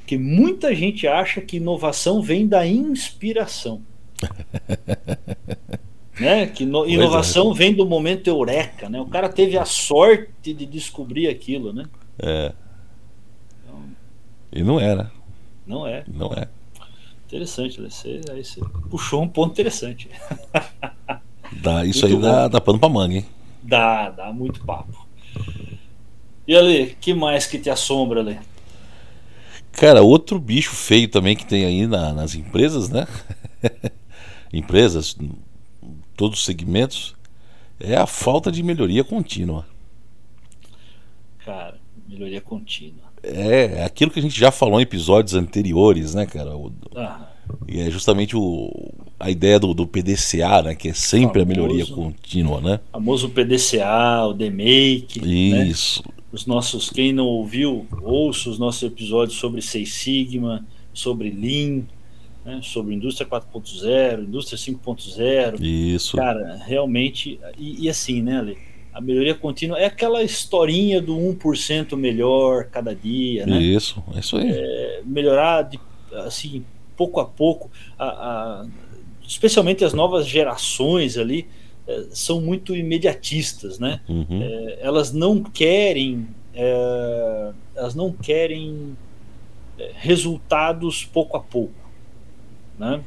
[0.06, 3.82] Que muita gente acha que inovação vem da inspiração.
[6.18, 6.46] né?
[6.46, 7.54] Que no, inovação é.
[7.54, 9.00] vem do momento eureka, né?
[9.00, 11.86] O cara teve a sorte de descobrir aquilo, né?
[12.18, 12.52] É.
[13.62, 13.82] Então,
[14.52, 15.10] e não era.
[15.66, 16.04] Não é.
[16.06, 16.48] Não é.
[17.26, 20.08] Interessante, você, aí você puxou um ponto interessante.
[21.52, 23.26] Dá, isso muito aí dá, dá pano pra manga, hein?
[23.62, 25.06] Dá, dá muito papo.
[26.46, 28.38] E ali, que mais que te assombra, ali?
[29.72, 33.06] Cara, outro bicho feio também que tem aí na, nas empresas, né?
[34.52, 35.16] empresas,
[36.16, 37.14] todos os segmentos,
[37.78, 39.66] é a falta de melhoria contínua.
[41.44, 43.06] Cara, melhoria contínua.
[43.22, 46.56] É, é aquilo que a gente já falou em episódios anteriores, né, cara?
[46.56, 47.28] O, ah.
[47.68, 48.70] E é justamente o,
[49.18, 50.74] a ideia do, do PDCA, né?
[50.74, 52.80] Que é sempre famoso, a melhoria contínua, né?
[52.90, 55.20] O famoso PDCA, o DMake.
[55.20, 55.66] Né?
[55.66, 56.02] Isso.
[56.06, 56.14] Né?
[56.32, 61.84] Os nossos, quem não ouviu, ouça os nossos episódios sobre Seis Sigma, sobre Lean,
[62.46, 65.60] né, sobre indústria 4.0, indústria 5.0.
[65.60, 66.16] Isso.
[66.16, 67.40] Cara, realmente.
[67.58, 68.58] E, e, assim, né, Ale?
[68.94, 73.60] A melhoria contínua é aquela historinha do 1% melhor cada dia, né?
[73.60, 74.48] Isso, é isso aí.
[74.48, 75.78] É, melhorar de,
[76.24, 76.64] assim,
[76.96, 77.68] pouco a pouco.
[77.98, 78.66] A, a,
[79.26, 81.46] especialmente as novas gerações ali
[81.86, 84.00] é, são muito imediatistas, né?
[84.08, 84.40] Uhum.
[84.40, 86.28] É, elas não querem.
[86.54, 88.96] É, elas não querem
[89.78, 91.85] é, resultados pouco a pouco
[92.78, 93.02] né?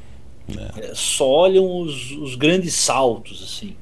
[0.58, 0.92] É.
[0.92, 0.96] é.
[0.96, 3.76] só olham os, os, grandes saltos, assim,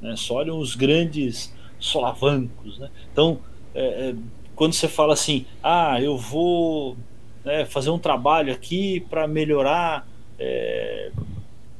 [0.00, 0.14] né?
[0.16, 2.78] só olham os grandes solavancos.
[2.78, 2.90] Né?
[3.12, 3.38] Então,
[3.74, 4.14] é, é,
[4.54, 6.96] quando você fala assim, ah, eu vou
[7.44, 10.08] né, fazer um trabalho aqui para melhorar
[10.38, 11.12] é,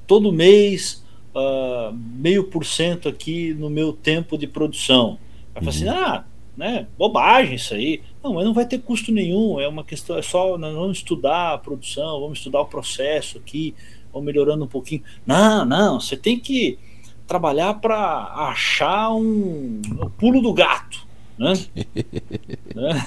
[0.07, 1.05] todo mês
[1.35, 5.19] uh, meio por cento aqui no meu tempo de produção.
[5.55, 5.95] Vai falar assim, uhum.
[5.95, 6.25] ah,
[6.57, 8.03] né, bobagem isso aí.
[8.27, 11.53] Não, mas não vai ter custo nenhum, é uma questão, é só nós vamos estudar
[11.53, 13.72] a produção, vamos estudar o processo aqui,
[14.12, 15.01] vamos melhorando um pouquinho.
[15.24, 16.77] Não, não, você tem que
[17.24, 19.81] trabalhar para achar um,
[20.18, 21.07] pulo do gato,
[21.39, 21.53] né?
[22.74, 23.07] né?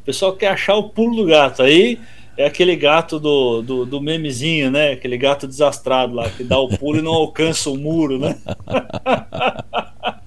[0.00, 2.00] o pessoal quer achar o pulo do gato, aí
[2.34, 4.92] é aquele gato do, do, do, memezinho, né?
[4.92, 8.40] Aquele gato desastrado lá, que dá o pulo e não alcança o muro, né?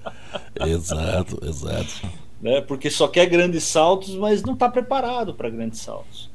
[0.68, 2.08] exato, exato.
[2.40, 2.60] Né?
[2.60, 6.30] Porque só quer grandes saltos, mas não está preparado para grandes saltos.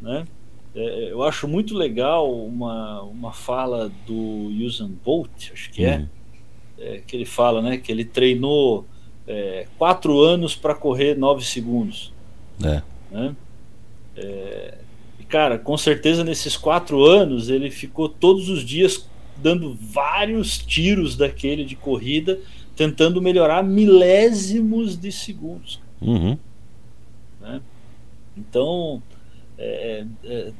[0.00, 0.26] Né?
[0.74, 6.08] É, eu acho muito legal uma, uma fala do Usain Bolt, acho que é, uhum.
[6.78, 8.86] é, que ele fala né, que ele treinou
[9.26, 12.12] é, quatro anos para correr nove segundos.
[12.62, 12.82] É.
[13.10, 13.36] Né?
[14.16, 14.74] É,
[15.20, 21.16] e cara, com certeza nesses quatro anos ele ficou todos os dias dando vários tiros
[21.16, 22.38] daquele de corrida
[22.78, 25.80] tentando melhorar milésimos de segundos.
[26.00, 26.38] Uhum.
[27.40, 27.60] Né?
[28.36, 29.02] Então,
[29.58, 30.52] é, é,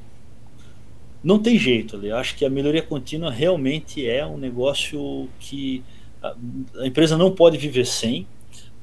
[1.22, 2.08] não tem jeito ali.
[2.08, 5.80] Eu acho que a melhoria contínua realmente é um negócio que
[6.20, 6.34] a,
[6.80, 8.26] a empresa não pode viver sem.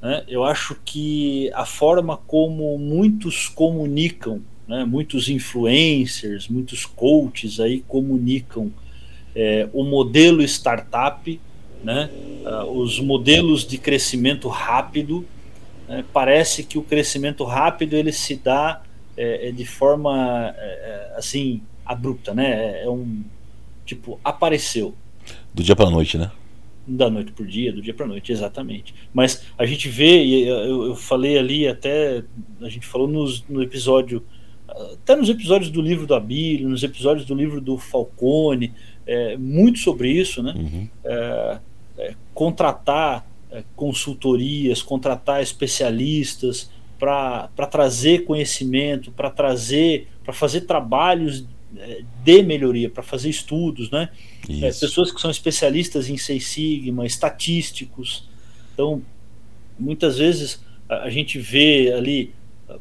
[0.01, 0.23] Né?
[0.29, 4.85] Eu acho que a forma como muitos comunicam, né?
[4.85, 8.71] muitos influencers, muitos coaches aí comunicam
[9.35, 11.37] é, o modelo startup
[11.85, 12.09] né?
[12.43, 15.25] Uh, os modelos de crescimento rápido,
[15.87, 16.03] né?
[16.11, 18.81] parece que o crescimento rápido ele se dá
[19.15, 22.81] é, é de forma é, é assim abrupta, né?
[22.81, 23.23] É, é um
[23.85, 24.95] tipo apareceu
[25.53, 26.31] do dia para noite, né?
[26.87, 28.93] Da noite para dia, do dia para noite, exatamente.
[29.13, 32.23] Mas a gente vê, e eu, eu falei ali até,
[32.61, 34.23] a gente falou nos, no episódio,
[34.67, 38.73] até nos episódios do livro do Abílio, nos episódios do livro do Falcone,
[39.07, 40.53] é, muito sobre isso, né?
[40.55, 40.89] Uhum.
[41.03, 41.59] É,
[41.97, 46.69] é, contratar é, consultorias, contratar especialistas
[46.99, 51.45] para trazer conhecimento, para trazer, para fazer trabalhos
[51.77, 54.09] é, de melhoria, para fazer estudos, né?
[54.49, 58.29] É, pessoas que são especialistas em Seis Sigma, estatísticos.
[58.73, 59.01] Então,
[59.77, 62.33] muitas vezes a, a gente vê ali,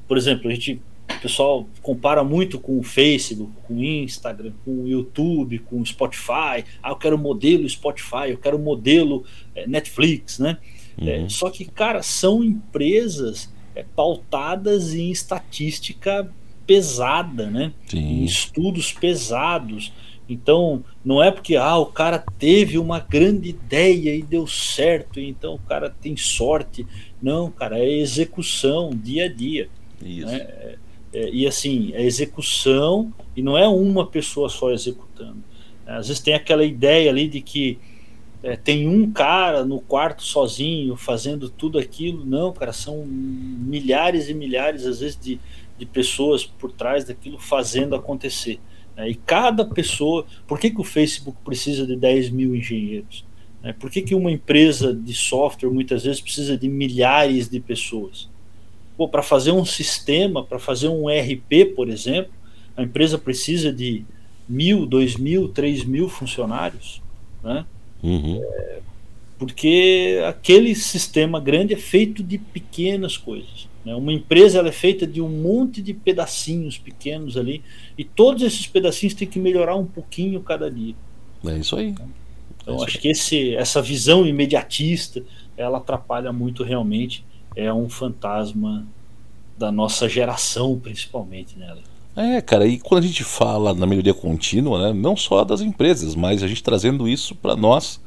[0.06, 4.82] por exemplo, a gente o pessoal compara muito com o Facebook, com o Instagram, com
[4.82, 6.64] o YouTube, com o Spotify.
[6.82, 9.24] Ah, eu quero modelo Spotify, eu quero modelo
[9.54, 10.58] é, Netflix, né?
[10.98, 11.08] Uhum.
[11.08, 16.30] É, só que, cara, são empresas é, pautadas em estatística
[16.66, 17.72] pesada, né?
[17.86, 17.98] Sim.
[17.98, 19.92] Em estudos pesados.
[20.26, 25.54] Então, não é porque ah, o cara teve uma grande ideia e deu certo, então
[25.54, 26.86] o cara tem sorte.
[27.20, 29.68] Não, cara, é execução dia a dia.
[30.02, 30.26] Isso.
[30.26, 30.76] Né?
[31.14, 35.38] É, é, e assim, é execução, e não é uma pessoa só executando.
[35.86, 37.78] Às vezes tem aquela ideia ali de que
[38.42, 42.24] é, tem um cara no quarto sozinho fazendo tudo aquilo.
[42.24, 45.38] Não, cara, são milhares e milhares, às vezes, de,
[45.78, 48.58] de pessoas por trás daquilo fazendo acontecer.
[48.96, 49.10] Né?
[49.10, 50.26] E cada pessoa.
[50.46, 53.24] Por que, que o Facebook precisa de 10 mil engenheiros?
[53.78, 58.28] Por que, que uma empresa de software muitas vezes precisa de milhares de pessoas?
[59.10, 62.32] Para fazer um sistema, para fazer um ERP, por exemplo,
[62.76, 64.04] a empresa precisa de
[64.48, 67.02] mil, dois mil, três mil funcionários,
[67.42, 67.64] né?
[68.02, 68.40] Uhum.
[68.42, 68.78] É,
[69.38, 73.68] porque aquele sistema grande é feito de pequenas coisas.
[73.84, 73.94] Né?
[73.94, 77.62] Uma empresa ela é feita de um monte de pedacinhos pequenos ali,
[77.98, 80.94] e todos esses pedacinhos têm que melhorar um pouquinho cada dia.
[81.46, 81.88] É isso aí.
[81.88, 83.02] Então, é acho aí.
[83.02, 85.22] que esse, essa visão imediatista
[85.56, 87.24] ela atrapalha muito realmente
[87.56, 88.86] é um fantasma
[89.56, 91.76] da nossa geração, principalmente, né?
[92.16, 96.14] É, cara, e quando a gente fala na melhoria contínua, né, não só das empresas,
[96.14, 98.00] mas a gente trazendo isso para nós,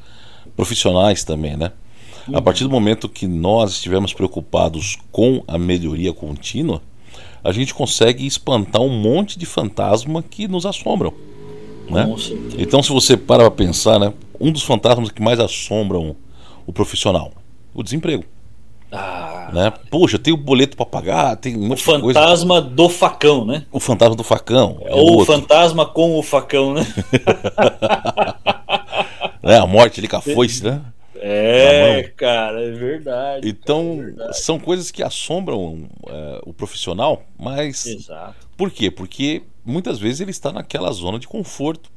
[0.55, 1.71] profissionais também, né?
[2.27, 2.37] Uhum.
[2.37, 6.81] A partir do momento que nós estivermos preocupados com a melhoria contínua,
[7.43, 11.13] a gente consegue espantar um monte de fantasma que nos assombram.
[11.89, 12.05] Né?
[12.57, 16.15] Então, se você para para pensar, né, um dos fantasmas que mais assombram
[16.65, 17.31] o profissional,
[17.73, 18.25] o desemprego.
[18.97, 19.51] Ah.
[19.53, 19.71] Né?
[19.89, 23.65] Poxa, eu tenho boleto para pagar, tem um O fantasma do facão, né?
[23.71, 24.79] O fantasma do facão.
[24.81, 26.81] É Ou o fantasma com o facão, né?
[29.43, 30.81] é, a morte ali com a foice, né?
[31.19, 33.49] É, cara, é verdade.
[33.49, 34.41] Então, é verdade.
[34.41, 37.85] são coisas que assombram é, o profissional, mas.
[37.85, 38.47] Exato.
[38.55, 38.91] Por quê?
[38.91, 41.89] Porque muitas vezes ele está naquela zona de conforto.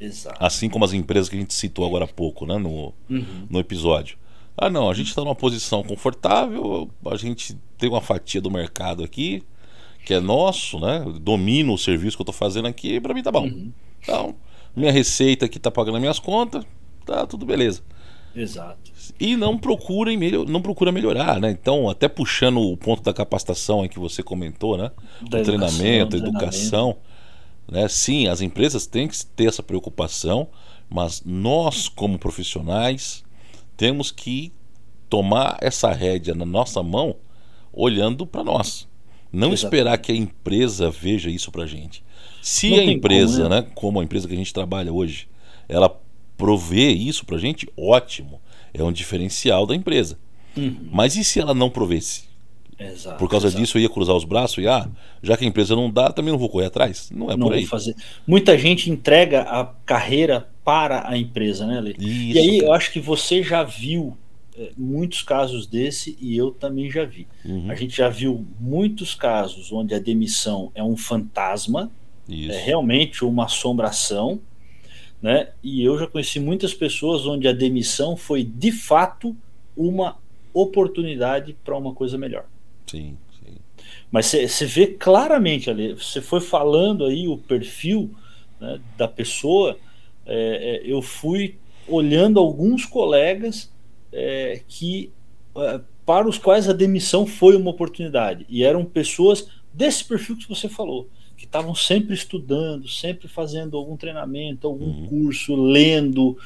[0.00, 0.36] Exato.
[0.38, 3.46] Assim como as empresas que a gente citou agora há pouco, né, no, uhum.
[3.50, 4.16] no episódio.
[4.60, 9.04] Ah, não, a gente está numa posição confortável, a gente tem uma fatia do mercado
[9.04, 9.44] aqui,
[10.04, 11.04] que é nosso, né?
[11.20, 13.44] Domino o serviço que eu estou fazendo aqui e para mim tá bom.
[13.44, 13.72] Uhum.
[14.02, 14.34] Então,
[14.74, 16.64] minha receita aqui está pagando as minhas contas,
[17.06, 17.82] tá tudo beleza.
[18.34, 18.90] Exato.
[19.20, 21.52] E não procurem melhor, não procura melhorar, né?
[21.52, 24.90] Então, até puxando o ponto da capacitação aí que você comentou, né?
[25.30, 26.96] Da o treinamento, a educação,
[27.70, 27.86] né?
[27.86, 30.48] Sim, as empresas têm que ter essa preocupação,
[30.90, 33.24] mas nós como profissionais
[33.78, 34.52] temos que
[35.08, 37.16] tomar essa rédea na nossa mão
[37.72, 38.88] olhando para nós.
[39.32, 39.64] Não Exatamente.
[39.64, 42.02] esperar que a empresa veja isso para gente.
[42.42, 43.60] Se Não a empresa, como, né?
[43.60, 45.28] né, como a empresa que a gente trabalha hoje,
[45.68, 45.96] ela
[46.36, 48.40] prover isso para gente, ótimo.
[48.74, 50.18] É um diferencial da empresa.
[50.56, 50.88] Uhum.
[50.90, 52.28] Mas e se ela não provesse?
[52.78, 53.60] Exato, por causa exato.
[53.60, 54.88] disso eu ia cruzar os braços e ah,
[55.20, 57.10] já que a empresa não dá, também não vou correr atrás.
[57.12, 57.66] Não é não por aí.
[57.66, 57.94] Fazer.
[58.26, 61.94] Muita gente entrega a carreira para a empresa, né, Lê?
[61.98, 64.14] e aí eu acho que você já viu
[64.54, 67.26] é, muitos casos desse e eu também já vi.
[67.42, 67.70] Uhum.
[67.70, 71.90] A gente já viu muitos casos onde a demissão é um fantasma,
[72.28, 72.52] Isso.
[72.52, 74.42] é realmente uma assombração,
[75.22, 75.48] né?
[75.64, 79.34] E eu já conheci muitas pessoas onde a demissão foi de fato
[79.74, 80.18] uma
[80.52, 82.44] oportunidade para uma coisa melhor.
[82.86, 83.56] Sim, sim.
[84.12, 88.14] Mas você vê claramente ali, você foi falando aí o perfil
[88.60, 89.78] né, da pessoa,
[90.28, 91.56] é, é, eu fui
[91.88, 93.72] olhando alguns colegas
[94.12, 95.10] é, que
[95.56, 100.48] é, para os quais a demissão foi uma oportunidade e eram pessoas desse perfil que
[100.48, 105.06] você falou, que estavam sempre estudando, sempre fazendo algum treinamento, algum uhum.
[105.06, 106.36] curso, lendo,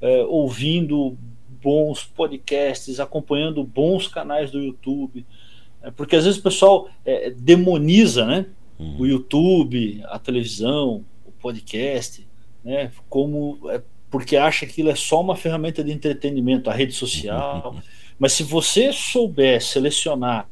[0.00, 1.16] é, ouvindo
[1.62, 5.26] bons podcasts, acompanhando bons canais do YouTube.
[5.82, 8.46] É, porque às vezes o pessoal é, demoniza né,
[8.78, 9.00] uhum.
[9.00, 12.27] o YouTube, a televisão, o podcast,
[12.68, 16.92] né, como é, porque acha que aquilo é só uma ferramenta de entretenimento, a rede
[16.92, 17.72] social.
[17.72, 17.80] Uhum.
[18.18, 20.46] Mas se você souber selecionar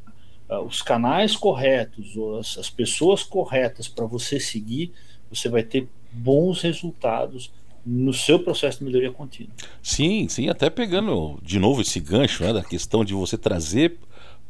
[0.48, 4.92] uh, os canais corretos, as, as pessoas corretas para você seguir,
[5.28, 7.52] você vai ter bons resultados
[7.84, 9.52] no seu processo de melhoria contínua.
[9.82, 13.98] Sim, sim, até pegando de novo esse gancho né, da questão de você trazer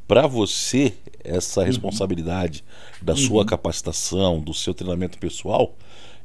[0.06, 1.66] para você essa Uhum.
[1.66, 2.64] responsabilidade
[3.02, 5.74] da sua capacitação, do seu treinamento pessoal,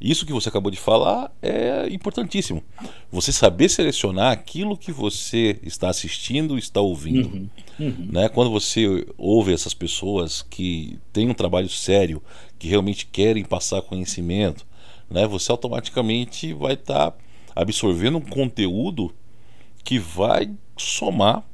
[0.00, 2.62] isso que você acabou de falar é importantíssimo.
[3.10, 7.28] Você saber selecionar aquilo que você está assistindo, está ouvindo.
[7.28, 7.48] Uhum.
[7.78, 8.08] Uhum.
[8.10, 8.28] Né?
[8.28, 12.20] Quando você ouve essas pessoas que têm um trabalho sério,
[12.58, 14.66] que realmente querem passar conhecimento,
[15.08, 15.24] né?
[15.26, 17.16] você automaticamente vai estar
[17.54, 19.14] absorvendo um conteúdo
[19.84, 21.44] que vai somar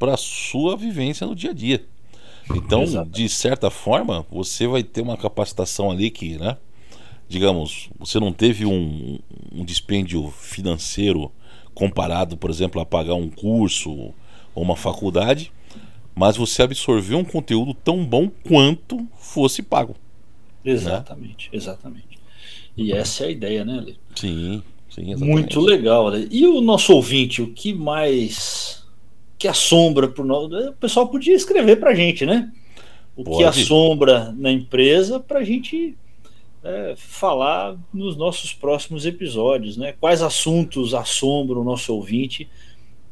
[0.00, 1.84] para sua vivência no dia a dia.
[2.56, 3.10] Então, Exato.
[3.10, 6.56] de certa forma, você vai ter uma capacitação ali que, né?
[7.28, 9.18] Digamos, você não teve um,
[9.52, 11.30] um dispêndio financeiro
[11.74, 14.14] comparado, por exemplo, a pagar um curso ou
[14.56, 15.52] uma faculdade,
[16.14, 19.94] mas você absorveu um conteúdo tão bom quanto fosse pago.
[20.64, 22.18] Exatamente, exatamente.
[22.76, 23.96] E essa é a ideia, né, Ale?
[24.16, 25.30] Sim, sim, exatamente.
[25.30, 26.08] Muito legal.
[26.08, 26.26] Ale.
[26.30, 28.79] E o nosso ouvinte, o que mais
[29.40, 30.52] que assombra por nós?
[30.52, 32.52] O pessoal podia escrever pra gente, né?
[33.16, 33.44] O que Pode.
[33.44, 35.96] assombra na empresa pra gente
[36.62, 39.94] é, falar nos nossos próximos episódios, né?
[39.98, 42.50] Quais assuntos assombram o nosso ouvinte,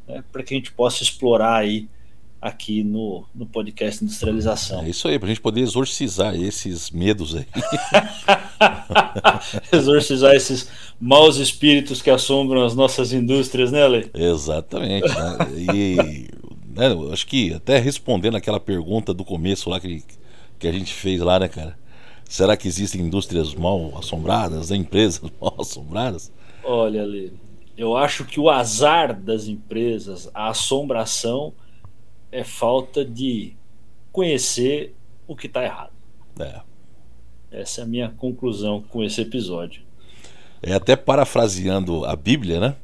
[0.07, 0.23] né?
[0.31, 1.89] para que a gente possa explorar aí
[2.41, 4.83] aqui no, no podcast Industrialização.
[4.83, 7.45] É isso aí, pra gente poder exorcizar esses medos aí.
[9.71, 10.69] Exorcizar esses
[10.99, 14.09] maus espíritos que assombram as nossas indústrias, né, Ale?
[14.13, 15.07] Exatamente.
[15.07, 15.37] né?
[15.73, 16.27] E
[16.69, 20.03] né, acho que até respondendo aquela pergunta do começo lá que,
[20.57, 21.77] que a gente fez lá, né, cara?
[22.23, 24.77] Será que existem indústrias mal assombradas, né?
[24.77, 26.31] empresas mal assombradas?
[26.63, 27.33] Olha, Ale,
[27.77, 31.53] eu acho que o azar das empresas, a assombração,
[32.31, 33.55] é falta de
[34.11, 34.95] conhecer
[35.27, 35.91] o que está errado.
[36.39, 36.61] É.
[37.51, 39.81] Essa é a minha conclusão com esse episódio.
[40.61, 42.75] É até parafraseando a Bíblia, né?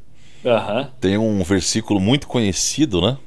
[0.45, 0.91] Aham.
[0.99, 3.17] Tem um versículo muito conhecido, né?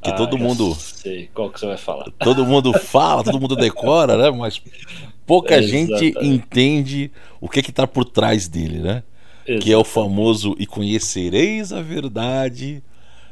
[0.00, 2.04] Que Ah, todo mundo, Sei qual que você vai falar.
[2.20, 4.30] todo mundo fala, todo mundo decora, né?
[4.30, 4.62] Mas
[5.26, 6.26] pouca gente Exatamente.
[6.26, 7.10] entende
[7.40, 9.02] o que que tá por trás dele, né?
[9.60, 12.82] Que é o famoso e conhecereis a verdade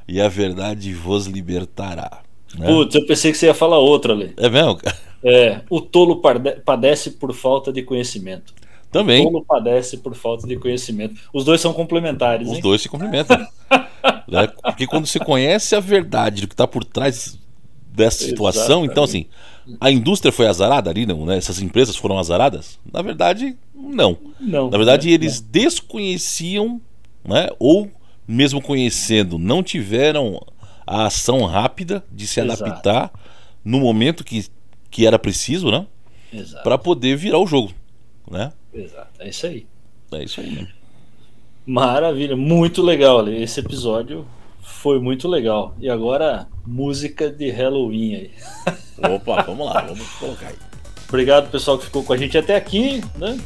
[0.09, 2.23] e a verdade vos libertará.
[2.57, 2.67] Né?
[2.67, 4.33] Putz, eu pensei que você ia falar outra, Ale.
[4.37, 4.77] É mesmo?
[4.77, 4.97] cara?
[5.23, 6.23] É, o tolo
[6.65, 8.55] padece por falta de conhecimento.
[8.89, 9.25] O Também.
[9.25, 11.17] tolo padece por falta de conhecimento.
[11.33, 12.63] Os dois são complementares, Os hein?
[12.63, 13.37] dois se complementam.
[14.29, 14.47] né?
[14.63, 17.39] Porque quando você conhece a verdade do que está por trás
[17.93, 19.27] dessa situação, então assim,
[19.81, 21.37] a indústria foi azarada ali, não, né?
[21.37, 22.79] Essas empresas foram azaradas?
[22.93, 24.17] Na verdade, não.
[24.39, 24.71] Não.
[24.71, 26.81] Na verdade, eles desconheciam,
[27.25, 27.49] né?
[27.59, 27.91] Ou
[28.27, 30.41] mesmo conhecendo, não tiveram
[30.87, 32.65] a ação rápida de se Exato.
[32.65, 33.13] adaptar
[33.65, 34.47] no momento que,
[34.91, 35.87] que era preciso, né?
[36.63, 37.73] Para poder virar o jogo,
[38.31, 38.53] né?
[38.73, 39.11] exato.
[39.19, 39.67] É isso aí.
[40.13, 40.51] É isso aí.
[40.51, 40.69] Né?
[41.67, 43.19] Maravilha, muito legal.
[43.19, 43.43] Ale.
[43.43, 44.27] Esse episódio
[44.61, 45.75] foi muito legal.
[45.81, 48.31] E agora, música de Halloween aí.
[49.15, 50.57] Opa, vamos lá, vamos colocar aí.
[51.09, 53.03] Obrigado, pessoal, que ficou com a gente até aqui.
[53.17, 53.39] Né?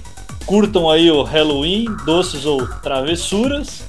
[0.47, 3.85] Curtam aí o Halloween, doces ou travessuras.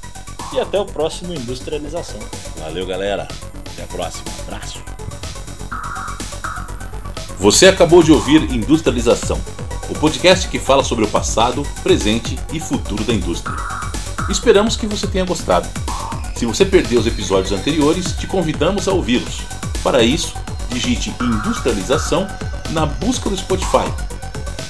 [0.54, 2.20] E até o próximo Industrialização.
[2.58, 3.28] Valeu, galera.
[3.72, 4.26] Até a próxima.
[4.48, 4.80] Abraço.
[7.40, 9.40] Você acabou de ouvir Industrialização,
[9.90, 13.56] o podcast que fala sobre o passado, presente e futuro da indústria.
[14.30, 15.68] Esperamos que você tenha gostado.
[16.36, 19.42] Se você perdeu os episódios anteriores, te convidamos a ouvi-los.
[19.82, 20.36] Para isso,
[20.70, 22.28] digite Industrialização
[22.72, 23.92] na busca do Spotify.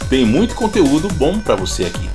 [0.10, 2.10] Tem muito conteúdo bom para você aqui.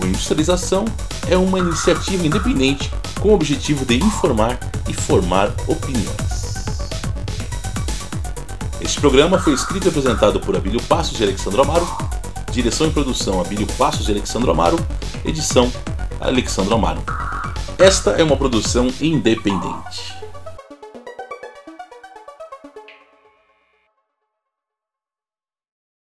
[0.00, 0.84] O Industrialização
[1.28, 2.90] é uma iniciativa independente
[3.20, 6.36] com o objetivo de informar e formar opiniões.
[8.80, 11.86] Este programa foi escrito e apresentado por Abílio Passos e Alexandro Amaro,
[12.52, 14.78] direção e produção Abílio Passos e Alexandro Amaro,
[15.24, 15.72] edição
[16.20, 17.02] Alexandro Amaro.
[17.78, 20.15] Esta é uma produção independente.